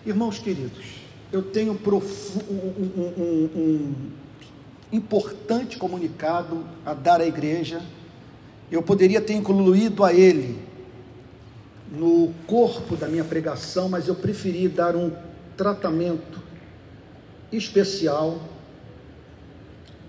[0.05, 0.85] Irmãos queridos,
[1.31, 3.95] eu tenho um, um, um,
[4.91, 7.81] importante comunicado a dar à igreja.
[8.71, 10.59] Eu poderia ter incluído a ele
[11.91, 15.11] no corpo da minha pregação, mas eu preferi dar um
[15.57, 16.48] tratamento
[17.51, 18.39] especial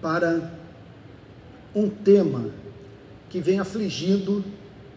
[0.00, 0.52] para
[1.74, 2.50] um tema
[3.28, 4.44] que vem afligindo,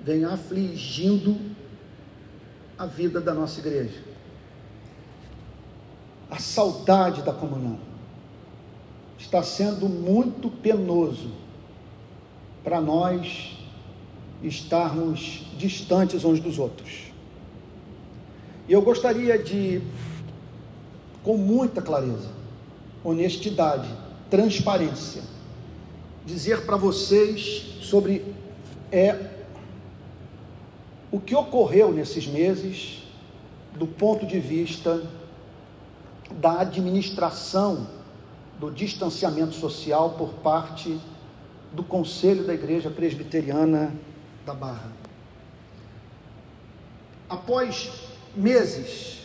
[0.04, 1.38] vem afligindo
[2.78, 4.02] a vida da nossa igreja.
[6.30, 7.80] A saudade da comunhão
[9.18, 11.32] está sendo muito penoso
[12.64, 13.58] para nós
[14.42, 17.14] estarmos distantes uns dos outros.
[18.68, 19.82] E eu gostaria de,
[21.24, 22.30] com muita clareza,
[23.04, 23.90] honestidade,
[24.30, 25.24] transparência,
[26.26, 28.34] dizer para vocês sobre
[28.92, 29.30] é,
[31.12, 33.04] o que ocorreu nesses meses
[33.74, 35.04] do ponto de vista
[36.32, 37.88] da administração
[38.60, 41.00] do distanciamento social por parte
[41.72, 43.94] do Conselho da Igreja Presbiteriana
[44.46, 44.92] da Barra.
[47.30, 47.90] Após
[48.36, 49.23] meses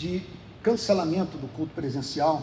[0.00, 0.22] de
[0.62, 2.42] cancelamento do culto presencial,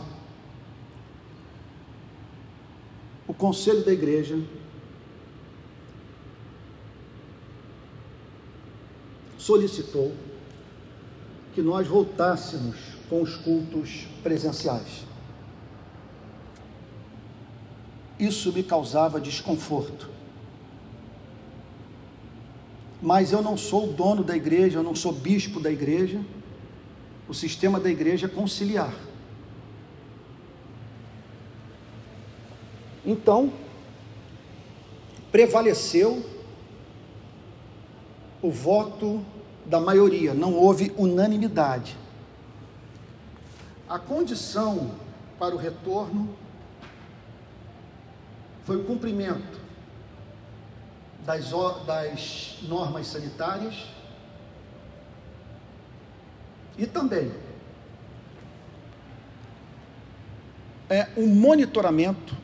[3.27, 4.39] o conselho da igreja
[9.39, 10.13] solicitou
[11.55, 12.75] que nós voltássemos
[13.09, 15.07] com os cultos presenciais.
[18.19, 20.07] Isso me causava desconforto.
[23.01, 26.23] Mas eu não sou o dono da igreja, eu não sou bispo da igreja
[27.27, 28.93] o sistema da igreja conciliar.
[33.05, 33.51] Então,
[35.31, 36.25] prevaleceu
[38.41, 39.25] o voto
[39.65, 41.97] da maioria, não houve unanimidade.
[43.89, 44.91] A condição
[45.39, 46.35] para o retorno
[48.65, 49.59] foi o cumprimento
[51.25, 51.51] das,
[51.85, 53.96] das normas sanitárias
[56.77, 57.31] e também
[60.89, 62.35] é um monitoramento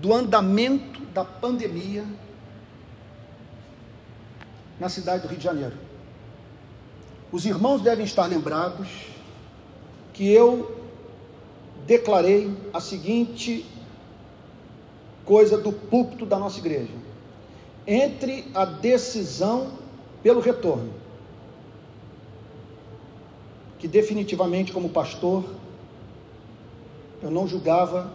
[0.00, 2.04] do andamento da pandemia
[4.80, 5.76] na cidade do Rio de Janeiro.
[7.30, 8.88] Os irmãos devem estar lembrados
[10.12, 10.82] que eu
[11.86, 13.64] declarei a seguinte
[15.24, 16.92] coisa do púlpito da nossa igreja:
[17.86, 19.78] entre a decisão
[20.22, 21.01] pelo retorno
[23.82, 25.44] que definitivamente, como pastor,
[27.20, 28.12] eu não julgava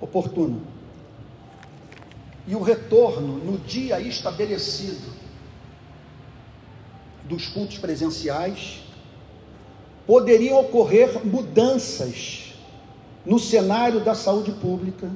[0.00, 0.62] oportuno.
[2.46, 5.10] E o retorno no dia estabelecido
[7.24, 8.84] dos cultos presenciais,
[10.06, 12.54] poderiam ocorrer mudanças
[13.26, 15.10] no cenário da saúde pública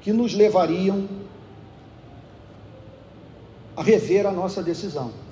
[0.00, 1.06] que nos levariam
[3.76, 5.27] a rever a nossa decisão.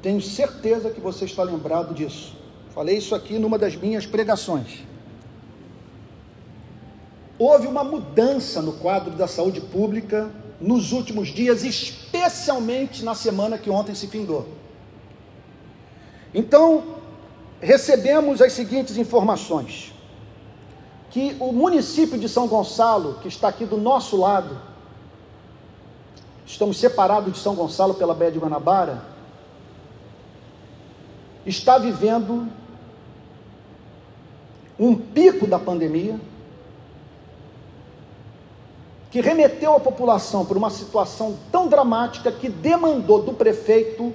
[0.00, 2.36] Tenho certeza que você está lembrado disso.
[2.74, 4.84] Falei isso aqui numa das minhas pregações.
[7.38, 10.30] Houve uma mudança no quadro da saúde pública
[10.60, 14.46] nos últimos dias, especialmente na semana que ontem se findou.
[16.34, 16.96] Então,
[17.60, 19.92] recebemos as seguintes informações:
[21.10, 24.60] que o município de São Gonçalo, que está aqui do nosso lado,
[26.46, 29.02] estamos separados de São Gonçalo pela Baía de Guanabara,
[31.48, 32.48] está vivendo
[34.78, 36.20] um pico da pandemia
[39.10, 44.12] que remeteu a população por uma situação tão dramática que demandou do prefeito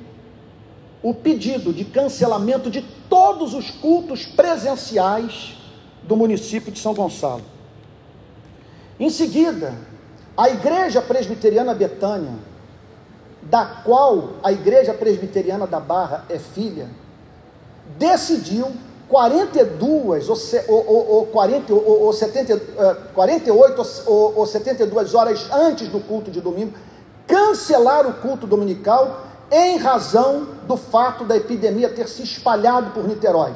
[1.01, 5.57] o pedido de cancelamento de todos os cultos presenciais
[6.03, 7.41] do município de São Gonçalo.
[8.99, 9.75] Em seguida,
[10.37, 12.35] a Igreja Presbiteriana Betânia,
[13.41, 16.87] da qual a Igreja Presbiteriana da Barra é filha,
[17.97, 18.71] decidiu
[19.09, 22.57] 42 ou, ou, ou, 40, ou, ou 70,
[23.13, 26.73] 48 ou, ou 72 horas antes do culto de domingo,
[27.27, 33.53] cancelar o culto dominical em razão do fato da epidemia ter se espalhado por Niterói.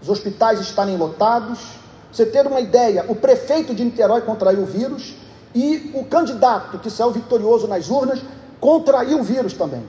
[0.00, 1.58] Os hospitais estarem lotados.
[2.12, 5.16] Você ter uma ideia, o prefeito de Niterói contraiu o vírus
[5.56, 8.20] E o candidato que saiu vitorioso nas urnas
[8.60, 9.82] contraiu o vírus também.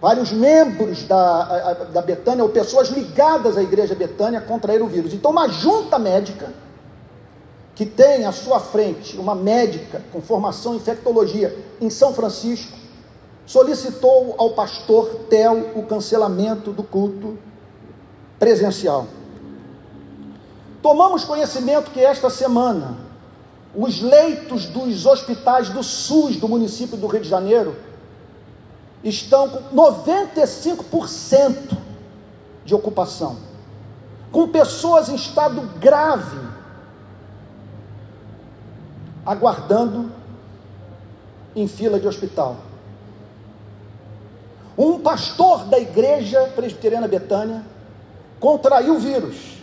[0.00, 5.14] Vários membros da, da Betânia, ou pessoas ligadas à igreja Betânia, contraíram o vírus.
[5.14, 6.52] Então, uma junta médica,
[7.74, 12.76] que tem à sua frente uma médica com formação em infectologia em São Francisco,
[13.46, 17.38] solicitou ao pastor Tel o cancelamento do culto
[18.38, 19.06] presencial.
[20.82, 22.98] Tomamos conhecimento que esta semana
[23.74, 27.76] os leitos dos hospitais do SUS do município do Rio de Janeiro
[29.08, 31.76] estão com 95%
[32.64, 33.36] de ocupação,
[34.32, 36.40] com pessoas em estado grave,
[39.24, 40.10] aguardando
[41.54, 42.56] em fila de hospital.
[44.76, 47.64] Um pastor da igreja presbiteriana Betânia
[48.38, 49.56] contraiu o vírus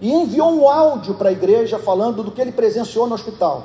[0.00, 3.64] e enviou um áudio para a igreja falando do que ele presenciou no hospital,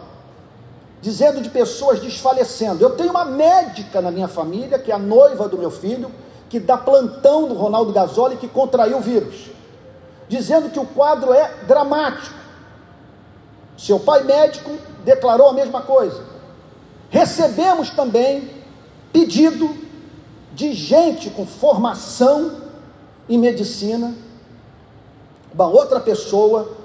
[1.01, 2.83] dizendo de pessoas desfalecendo.
[2.83, 6.11] Eu tenho uma médica na minha família, que é a noiva do meu filho,
[6.49, 9.51] que dá plantão do Ronaldo Gasoli, que contraiu o vírus,
[10.27, 12.37] dizendo que o quadro é dramático.
[13.77, 14.71] Seu pai médico
[15.05, 16.23] declarou a mesma coisa.
[17.09, 18.49] Recebemos também
[19.13, 19.75] pedido
[20.53, 22.57] de gente com formação
[23.29, 24.13] em medicina,
[25.53, 26.78] uma outra pessoa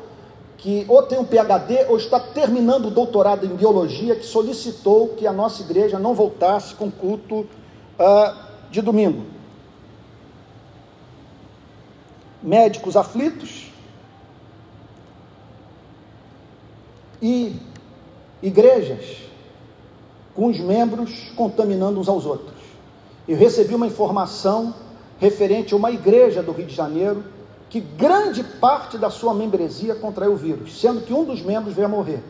[0.64, 5.26] que ou tem um PhD ou está terminando o doutorado em biologia, que solicitou que
[5.26, 8.34] a nossa igreja não voltasse com culto uh,
[8.70, 9.26] de domingo.
[12.42, 13.70] Médicos aflitos
[17.20, 17.54] e
[18.42, 19.18] igrejas
[20.34, 22.56] com os membros contaminando uns aos outros.
[23.28, 24.74] Eu recebi uma informação
[25.20, 27.22] referente a uma igreja do Rio de Janeiro
[27.74, 31.88] que grande parte da sua membresia contraiu o vírus, sendo que um dos membros veio
[31.88, 32.22] a morrer.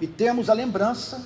[0.00, 1.22] E temos a lembrança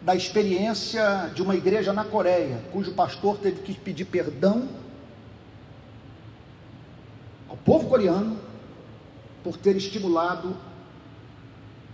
[0.00, 4.68] da experiência de uma igreja na Coreia, cujo pastor teve que pedir perdão
[7.48, 8.38] ao povo coreano
[9.42, 10.56] por ter estimulado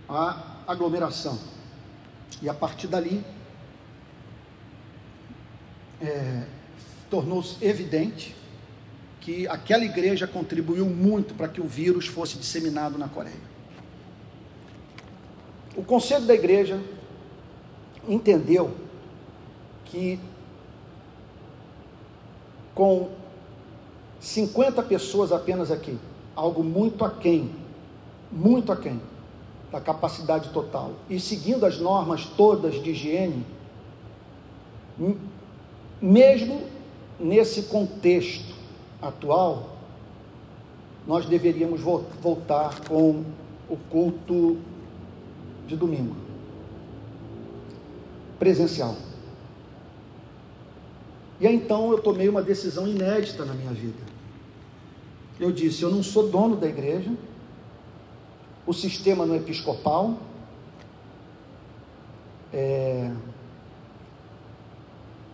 [0.07, 1.39] a aglomeração.
[2.39, 3.25] E a partir dali,
[5.99, 6.43] é,
[7.09, 8.35] tornou-se evidente
[9.21, 13.35] que aquela igreja contribuiu muito para que o vírus fosse disseminado na Coreia.
[15.75, 16.79] O conselho da igreja
[18.07, 18.73] entendeu
[19.85, 20.19] que
[22.73, 23.09] com
[24.19, 25.97] 50 pessoas apenas aqui,
[26.35, 27.53] algo muito aquém,
[28.31, 29.01] muito aquém
[29.71, 33.45] da capacidade total, e seguindo as normas todas de higiene,
[36.01, 36.61] mesmo
[37.19, 38.55] nesse contexto
[39.01, 39.77] atual,
[41.05, 43.23] nós deveríamos voltar com
[43.69, 44.57] o culto
[45.65, 46.15] de domingo
[48.37, 48.95] presencial.
[51.39, 54.03] E aí então eu tomei uma decisão inédita na minha vida.
[55.39, 57.11] Eu disse: eu não sou dono da igreja,
[58.65, 60.17] o sistema não é episcopal,
[62.51, 63.11] é,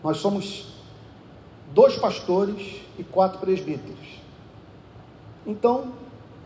[0.03, 0.72] nós somos
[1.73, 4.21] dois pastores e quatro presbíteros.
[5.45, 5.91] Então,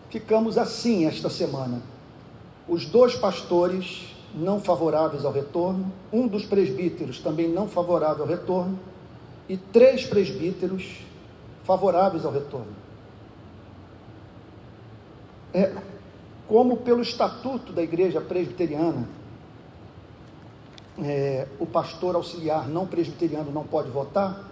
[0.10, 1.82] ficamos assim esta semana.
[2.68, 8.80] Os dois pastores não favoráveis ao retorno, um dos presbíteros também não favorável ao retorno,
[9.50, 11.00] e três presbíteros
[11.64, 12.76] favoráveis ao retorno.
[15.54, 15.76] É,
[16.48, 19.08] como pelo estatuto da igreja presbiteriana,
[21.02, 24.44] é, o pastor auxiliar não presbiteriano não pode votar,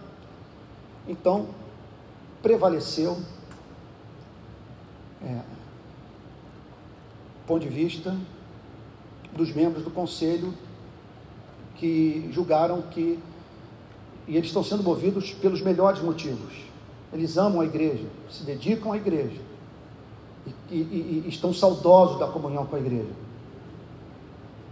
[1.07, 1.47] então
[2.41, 3.17] prevaleceu
[5.23, 5.41] é,
[7.45, 8.15] ponto de vista
[9.35, 10.53] dos membros do conselho
[11.75, 13.19] que julgaram que
[14.27, 16.51] e eles estão sendo movidos pelos melhores motivos.
[17.13, 19.39] Eles amam a igreja, se dedicam à igreja
[20.71, 23.11] e, e, e estão saudosos da comunhão com a igreja.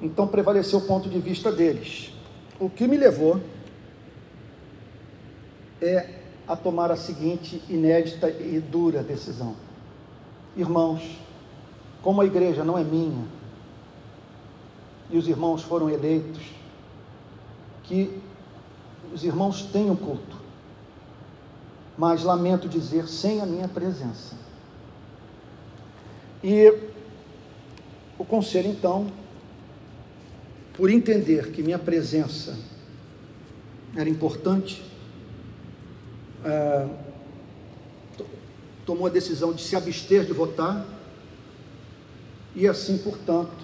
[0.01, 2.11] Então prevaleceu o ponto de vista deles.
[2.59, 3.39] O que me levou
[5.79, 9.55] é a tomar a seguinte inédita e dura decisão.
[10.55, 11.19] Irmãos,
[12.01, 13.25] como a igreja não é minha,
[15.09, 16.41] e os irmãos foram eleitos,
[17.83, 18.19] que
[19.13, 20.37] os irmãos tenham culto,
[21.97, 24.35] mas lamento dizer, sem a minha presença.
[26.43, 26.73] E
[28.17, 29.07] o conselho então
[30.73, 32.57] por entender que minha presença
[33.95, 34.83] era importante,
[36.45, 36.87] ah,
[38.85, 40.85] tomou a decisão de se abster de votar
[42.55, 43.63] E assim, portanto,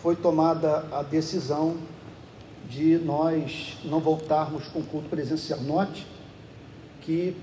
[0.00, 1.76] foi tomada a decisão
[2.68, 5.60] de nós não voltarmos com o culto presencial.
[5.60, 6.06] Note
[7.00, 7.34] que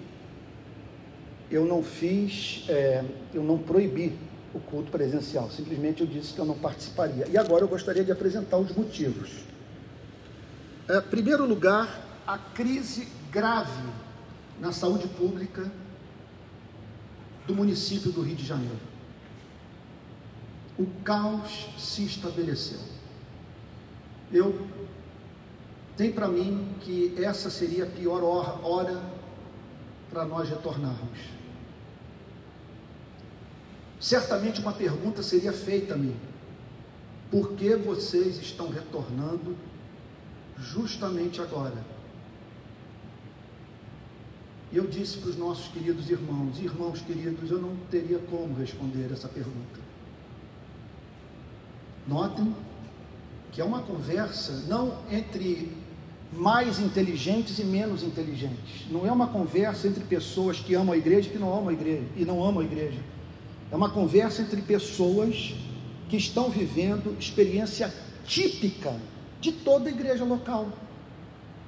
[1.52, 4.18] eu não fiz, é, eu não proibi
[4.54, 7.28] o culto presencial, simplesmente eu disse que eu não participaria.
[7.28, 9.32] E agora eu gostaria de apresentar os motivos.
[10.88, 14.05] É, primeiro lugar, a crise grave
[14.60, 15.72] na saúde pública
[17.46, 18.80] do município do Rio de Janeiro.
[20.78, 22.80] O caos se estabeleceu.
[24.32, 24.68] Eu
[25.96, 29.02] tenho para mim que essa seria a pior hora
[30.10, 31.20] para nós retornarmos.
[34.00, 36.16] Certamente uma pergunta seria feita a mim:
[37.32, 39.56] por que vocês estão retornando
[40.58, 41.95] justamente agora?
[44.72, 49.10] E eu disse para os nossos queridos irmãos: Irmãos queridos, eu não teria como responder
[49.12, 49.80] essa pergunta.
[52.08, 52.54] Notem
[53.52, 55.72] que é uma conversa não entre
[56.34, 58.86] mais inteligentes e menos inteligentes.
[58.92, 61.74] Não é uma conversa entre pessoas que amam a igreja e que não amam a
[61.74, 63.00] igreja e não amam a igreja.
[63.72, 65.56] É uma conversa entre pessoas
[66.10, 67.94] que estão vivendo experiência
[68.26, 68.96] típica
[69.40, 70.70] de toda a igreja local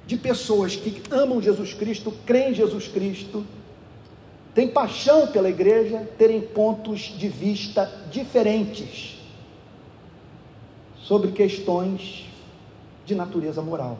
[0.07, 3.45] de pessoas que amam Jesus Cristo, creem em Jesus Cristo,
[4.55, 9.19] têm paixão pela igreja, terem pontos de vista diferentes
[11.03, 12.25] sobre questões
[13.05, 13.99] de natureza moral.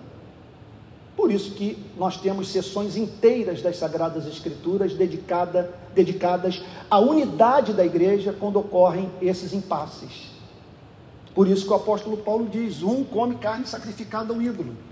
[1.16, 7.86] Por isso que nós temos sessões inteiras das Sagradas Escrituras dedicada, dedicadas à unidade da
[7.86, 10.32] igreja quando ocorrem esses impasses.
[11.36, 14.87] Por isso que o apóstolo Paulo diz: um come carne sacrificada ao ídolo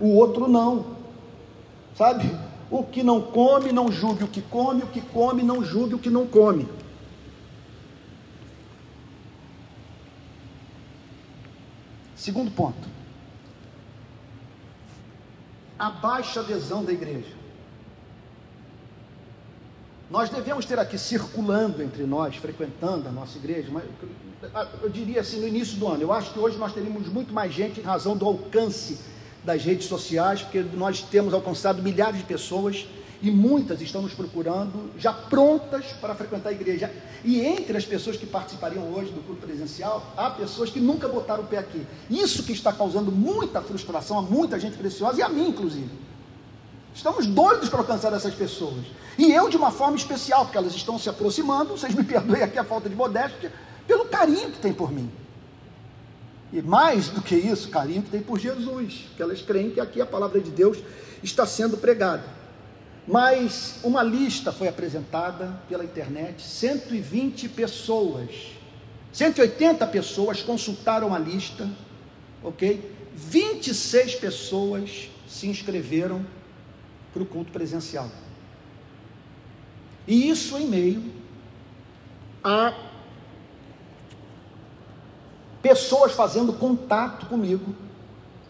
[0.00, 0.96] o outro não.
[1.96, 2.30] Sabe?
[2.70, 5.98] O que não come, não julgue o que come, o que come, não julgue o
[5.98, 6.68] que não come.
[12.16, 12.88] Segundo ponto.
[15.78, 17.32] A baixa adesão da igreja.
[20.10, 23.84] Nós devemos ter aqui circulando entre nós, frequentando a nossa igreja, mas
[24.82, 27.52] eu diria assim no início do ano, eu acho que hoje nós teríamos muito mais
[27.52, 28.98] gente em razão do alcance
[29.46, 32.84] das redes sociais, porque nós temos alcançado milhares de pessoas
[33.22, 36.92] e muitas estão nos procurando já prontas para frequentar a igreja.
[37.24, 41.44] E entre as pessoas que participariam hoje do culto presencial, há pessoas que nunca botaram
[41.44, 41.86] o pé aqui.
[42.10, 45.90] Isso que está causando muita frustração a muita gente preciosa e a mim, inclusive.
[46.92, 48.84] Estamos doidos para alcançar essas pessoas.
[49.16, 52.58] E eu, de uma forma especial, porque elas estão se aproximando, vocês me perdoem aqui
[52.58, 53.52] a falta de modéstia,
[53.86, 55.08] pelo carinho que tem por mim.
[56.52, 60.06] E mais do que isso, carinho tem por Jesus, que elas creem que aqui a
[60.06, 60.78] palavra de Deus
[61.22, 62.24] está sendo pregada.
[63.06, 68.30] Mas uma lista foi apresentada pela internet, 120 pessoas,
[69.12, 71.68] 180 pessoas consultaram a lista,
[72.42, 72.92] ok?
[73.14, 76.24] 26 pessoas se inscreveram
[77.12, 78.10] para o culto presencial.
[80.06, 81.02] E isso em meio
[82.42, 82.72] a
[85.66, 87.74] pessoas fazendo contato comigo,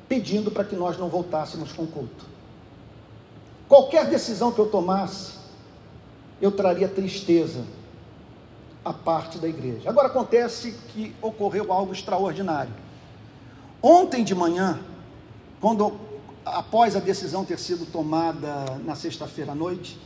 [0.07, 2.27] pedindo para que nós não voltássemos com o culto.
[3.67, 5.33] Qualquer decisão que eu tomasse,
[6.43, 7.65] eu traria tristeza
[8.85, 9.89] à parte da igreja.
[9.89, 12.73] Agora acontece que ocorreu algo extraordinário.
[13.83, 14.79] Ontem de manhã,
[15.59, 15.95] quando
[16.45, 19.99] após a decisão ter sido tomada na sexta-feira à noite,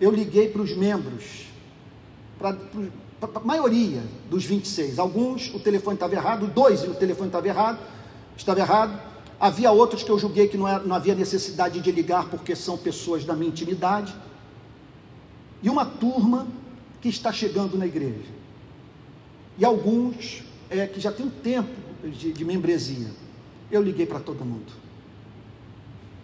[0.00, 1.48] eu liguei para os membros,
[2.38, 2.56] para,
[3.20, 7.78] a maioria dos 26, alguns o telefone estava errado, dois o telefone estava errado,
[8.36, 9.00] estava errado.
[9.40, 12.76] Havia outros que eu julguei que não, era, não havia necessidade de ligar porque são
[12.76, 14.14] pessoas da minha intimidade.
[15.62, 16.46] E uma turma
[17.00, 18.34] que está chegando na igreja.
[19.58, 21.70] E alguns é, que já tem um tempo
[22.04, 23.08] de, de membresia.
[23.70, 24.72] Eu liguei para todo mundo.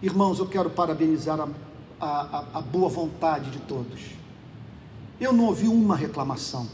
[0.02, 1.48] Irmãos, eu quero parabenizar a,
[2.00, 4.00] a, a boa vontade de todos.
[5.20, 6.66] Eu não ouvi uma reclamação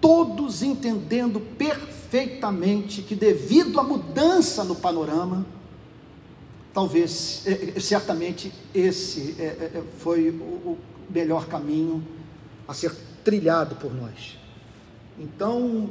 [0.00, 5.44] todos entendendo perfeitamente que, devido à mudança no panorama,
[6.72, 10.78] talvez, é, é, certamente, esse é, foi o
[11.08, 12.02] melhor caminho
[12.66, 12.94] a ser
[13.24, 14.38] trilhado por nós.
[15.18, 15.90] Então,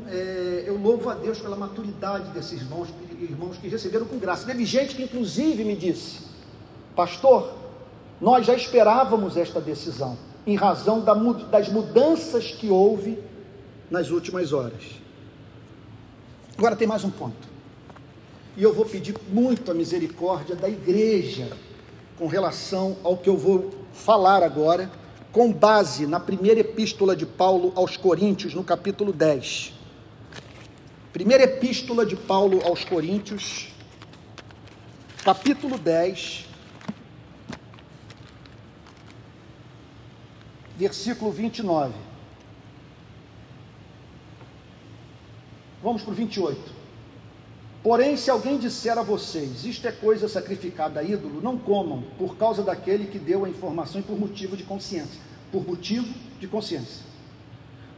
[0.65, 2.87] eu louvo a Deus pela maturidade desses irmãos,
[3.21, 4.43] irmãos que receberam com graça.
[4.43, 6.21] Teve gente que, inclusive, me disse:
[6.95, 7.53] Pastor,
[8.19, 11.05] nós já esperávamos esta decisão, em razão
[11.51, 13.19] das mudanças que houve
[13.89, 14.83] nas últimas horas.
[16.57, 17.47] Agora tem mais um ponto.
[18.57, 21.49] E eu vou pedir muito a misericórdia da igreja
[22.17, 24.91] com relação ao que eu vou falar agora,
[25.31, 29.73] com base na primeira epístola de Paulo aos Coríntios, no capítulo 10.
[31.13, 33.69] Primeira epístola de Paulo aos Coríntios,
[35.23, 36.45] capítulo 10,
[40.77, 42.08] versículo 29.
[45.81, 46.79] Vamos para o 28.
[47.81, 52.35] Porém, se alguém disser a vocês, isto é coisa sacrificada a ídolo, não comam, por
[52.35, 55.21] causa daquele que deu a informação e por motivo de consciência.
[55.51, 57.05] Por motivo de consciência.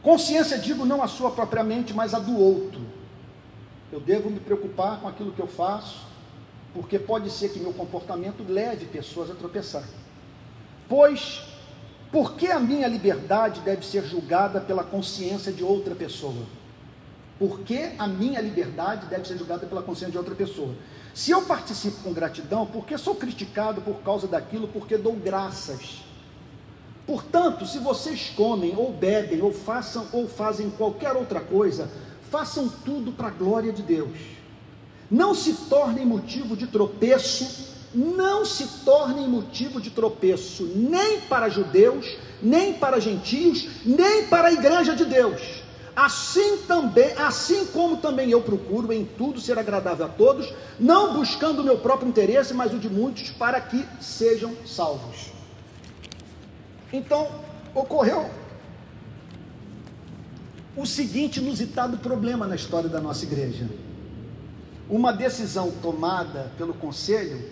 [0.00, 2.80] Consciência, digo, não a sua propriamente, mas a do outro.
[3.90, 6.06] Eu devo me preocupar com aquilo que eu faço,
[6.72, 9.84] porque pode ser que meu comportamento leve pessoas a tropeçar.
[10.88, 11.42] Pois,
[12.10, 16.46] por que a minha liberdade deve ser julgada pela consciência de outra pessoa?
[17.42, 20.72] Por que a minha liberdade deve ser julgada pela consciência de outra pessoa?
[21.12, 26.04] Se eu participo com gratidão, por que sou criticado por causa daquilo, porque dou graças?
[27.04, 31.90] Portanto, se vocês comem ou bebem ou façam ou fazem qualquer outra coisa,
[32.30, 34.16] façam tudo para a glória de Deus.
[35.10, 42.06] Não se tornem motivo de tropeço, não se tornem motivo de tropeço nem para judeus,
[42.40, 45.51] nem para gentios, nem para a igreja de Deus.
[45.94, 51.60] Assim também, assim como também eu procuro em tudo ser agradável a todos, não buscando
[51.60, 55.30] o meu próprio interesse, mas o de muitos, para que sejam salvos.
[56.90, 57.28] Então,
[57.74, 58.30] ocorreu
[60.74, 63.68] o seguinte inusitado problema na história da nossa igreja.
[64.88, 67.50] Uma decisão tomada pelo conselho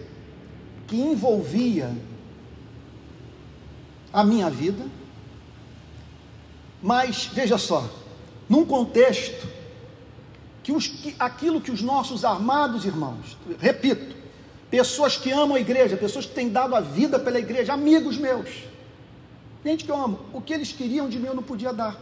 [0.87, 1.95] que envolvia
[4.13, 4.85] a minha vida,
[6.83, 7.89] mas veja só,
[8.51, 9.49] num contexto
[10.63, 14.15] que, os, que aquilo que os nossos armados irmãos, repito,
[14.71, 18.69] pessoas que amam a igreja, pessoas que têm dado a vida pela igreja, amigos meus,
[19.65, 22.01] Gente que eu amo, o que eles queriam de mim eu não podia dar.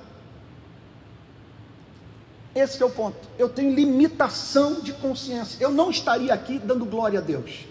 [2.54, 3.16] Esse é o ponto.
[3.38, 5.62] Eu tenho limitação de consciência.
[5.62, 7.66] Eu não estaria aqui dando glória a Deus.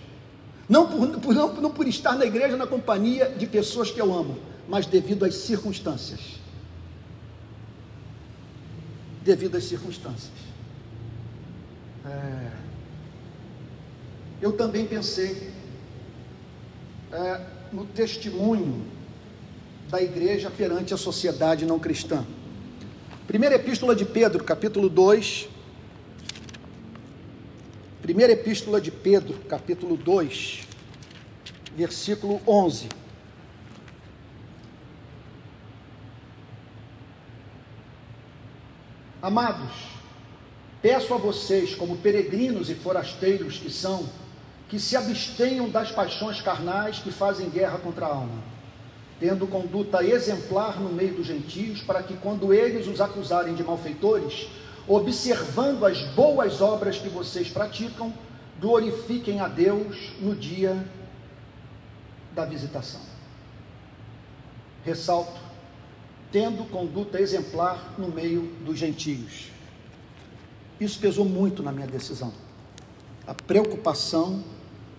[0.67, 4.13] Não por, por, não, não por estar na igreja na companhia de pessoas que eu
[4.13, 6.19] amo, mas devido às circunstâncias.
[9.27, 10.31] Devido às circunstâncias.
[12.05, 12.51] É,
[14.41, 15.51] eu também pensei
[17.11, 17.41] é,
[17.73, 18.85] no testemunho
[19.89, 22.25] da igreja perante a sociedade não cristã.
[23.27, 25.49] Primeira Epístola de Pedro, capítulo 2.
[28.01, 30.61] Primeira Epístola de Pedro, capítulo 2,
[31.75, 32.87] versículo 11.
[39.21, 39.71] Amados,
[40.81, 44.07] peço a vocês, como peregrinos e forasteiros que são,
[44.69, 48.57] que se abstenham das paixões carnais que fazem guerra contra a alma
[49.19, 54.47] tendo conduta exemplar no meio dos gentios, para que quando eles os acusarem de malfeitores,
[54.87, 58.13] observando as boas obras que vocês praticam,
[58.59, 60.85] glorifiquem a Deus no dia
[62.33, 63.01] da visitação.
[64.85, 65.39] Ressalto,
[66.37, 69.49] tendo conduta exemplar no meio dos gentios.
[70.79, 72.31] Isso pesou muito na minha decisão.
[73.25, 74.43] A preocupação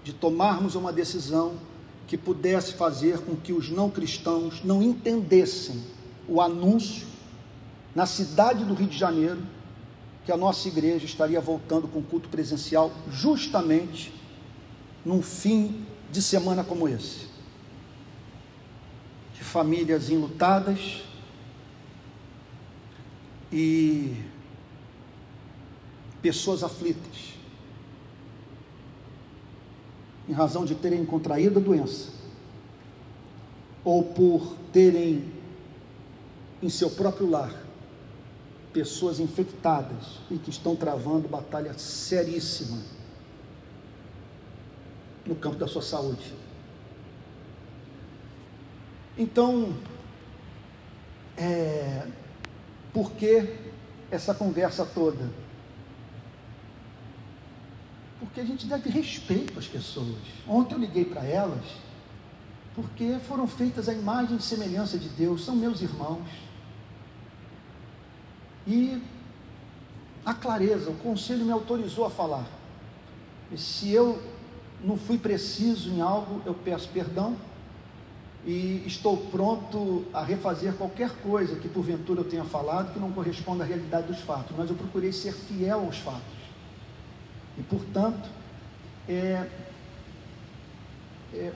[0.02, 1.54] de tomarmos uma decisão
[2.08, 5.80] que pudesse fazer com que os não cristãos não entendessem
[6.26, 7.06] o anúncio
[7.94, 9.40] na cidade do Rio de Janeiro
[10.24, 14.12] que a nossa igreja estaria voltando com culto presencial justamente
[15.04, 17.28] num fim de semana como esse.
[19.34, 21.06] De famílias enlutadas
[23.52, 24.16] e
[26.20, 27.34] pessoas aflitas
[30.28, 32.10] em razão de terem contraído a doença,
[33.82, 35.32] ou por terem
[36.62, 37.68] em seu próprio lar
[38.72, 42.78] pessoas infectadas e que estão travando batalha seríssima
[45.24, 46.34] no campo da sua saúde.
[49.16, 49.74] Então,
[51.36, 52.06] é,
[52.98, 53.54] por que
[54.10, 55.30] essa conversa toda?
[58.18, 60.18] porque a gente deve respeito às pessoas.
[60.46, 61.64] Ontem eu liguei para elas,
[62.74, 66.28] porque foram feitas a imagem e semelhança de Deus, são meus irmãos.
[68.66, 69.00] E
[70.26, 72.46] a clareza, o conselho me autorizou a falar.
[73.52, 74.20] E se eu
[74.82, 77.36] não fui preciso em algo, eu peço perdão
[78.48, 83.62] e estou pronto a refazer qualquer coisa que porventura eu tenha falado que não corresponda
[83.62, 86.22] à realidade dos fatos, mas eu procurei ser fiel aos fatos.
[87.58, 88.26] E, portanto,
[89.06, 89.46] é,
[91.34, 91.52] é,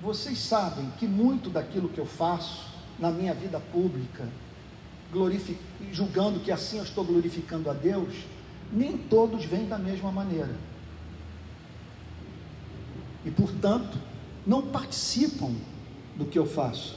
[0.00, 2.68] vocês sabem que muito daquilo que eu faço
[3.00, 4.28] na minha vida pública,
[5.90, 8.14] julgando que assim eu estou glorificando a Deus,
[8.72, 10.54] nem todos vêm da mesma maneira.
[13.24, 13.98] E, portanto,
[14.46, 15.52] não participam
[16.16, 16.96] do que eu faço,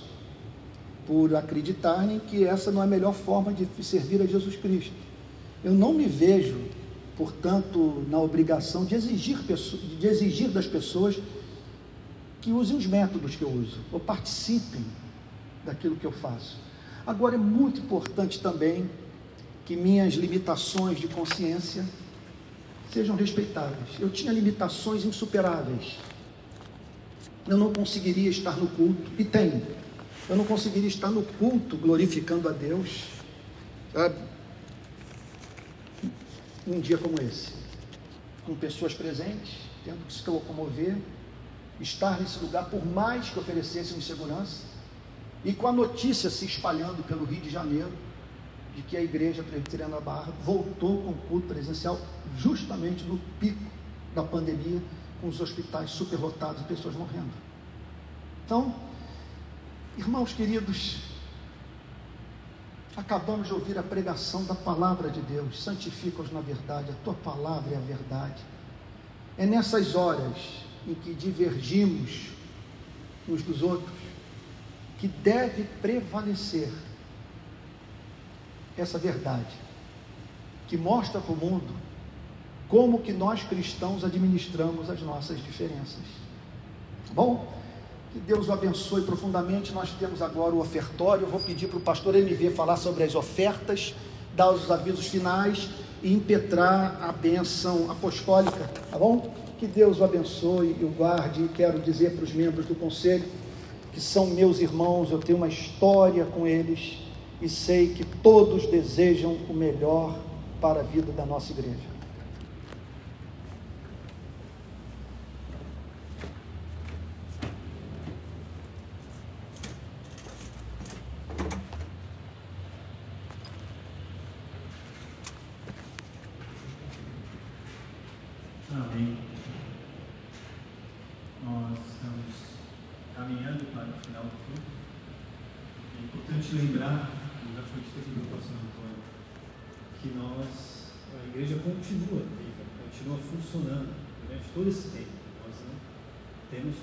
[1.06, 4.94] por acreditarem que essa não é a melhor forma de servir a Jesus Cristo.
[5.64, 6.58] Eu não me vejo,
[7.18, 9.38] portanto, na obrigação de exigir,
[10.00, 11.20] de exigir das pessoas
[12.42, 14.86] que usem os métodos que eu uso, ou participem
[15.66, 16.58] daquilo que eu faço.
[17.06, 18.90] Agora é muito importante também
[19.66, 21.86] que minhas limitações de consciência
[22.92, 24.00] sejam respeitadas.
[24.00, 25.98] Eu tinha limitações insuperáveis.
[27.50, 29.66] Eu não conseguiria estar no culto, e tenho.
[30.30, 33.06] Eu não conseguiria estar no culto glorificando a Deus,
[33.92, 34.16] sabe?
[36.68, 37.54] Um dia como esse,
[38.46, 40.96] com pessoas presentes, tendo que se locomover,
[41.82, 44.66] estar nesse lugar, por mais que oferecessem segurança,
[45.44, 47.92] e com a notícia se espalhando pelo Rio de Janeiro,
[48.76, 52.00] de que a igreja presbiteriana Barra voltou com o culto presencial
[52.38, 53.64] justamente no pico
[54.14, 54.80] da pandemia,
[55.22, 57.32] com os hospitais superlotados e pessoas morrendo.
[58.46, 58.74] Então,
[59.98, 60.98] irmãos queridos,
[62.96, 67.74] acabamos de ouvir a pregação da palavra de Deus, santifica-os na verdade, a tua palavra
[67.74, 68.42] é a verdade.
[69.38, 72.30] É nessas horas em que divergimos
[73.28, 73.98] uns dos outros
[74.98, 76.72] que deve prevalecer
[78.78, 79.56] essa verdade,
[80.68, 81.89] que mostra para o mundo
[82.70, 86.04] como que nós cristãos administramos as nossas diferenças.
[87.08, 87.48] Tá bom?
[88.14, 89.74] Que Deus o abençoe profundamente.
[89.74, 91.24] Nós temos agora o ofertório.
[91.24, 93.96] Eu vou pedir para o pastor MV falar sobre as ofertas,
[94.36, 95.70] dar os avisos finais
[96.04, 99.34] e impetrar a bênção apostólica, tá bom?
[99.58, 101.44] Que Deus o abençoe e o guarde.
[101.44, 103.26] E quero dizer para os membros do conselho
[103.92, 107.00] que são meus irmãos, eu tenho uma história com eles
[107.42, 110.18] e sei que todos desejam o melhor
[110.62, 111.99] para a vida da nossa igreja.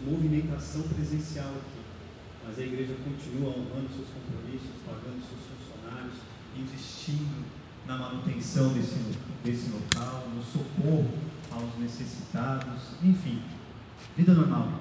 [0.06, 1.82] Movimentação presencial aqui,
[2.46, 6.14] mas a igreja continua honrando seus compromissos, pagando seus funcionários,
[6.56, 7.44] investindo
[7.86, 8.96] na manutenção desse,
[9.44, 11.10] desse local, no socorro
[11.50, 13.42] aos necessitados, enfim,
[14.16, 14.80] vida normal.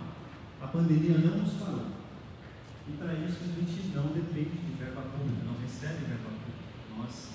[0.61, 1.87] A pandemia não nos parou.
[2.87, 6.65] E para isso a gente não depende de verba pública, não recebe verba pública.
[6.97, 7.34] Nós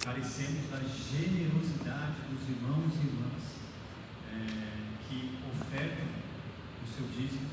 [0.00, 3.60] carecemos da generosidade dos irmãos e irmãs
[4.32, 6.06] é, que ofertam
[6.96, 7.48] seu dízimo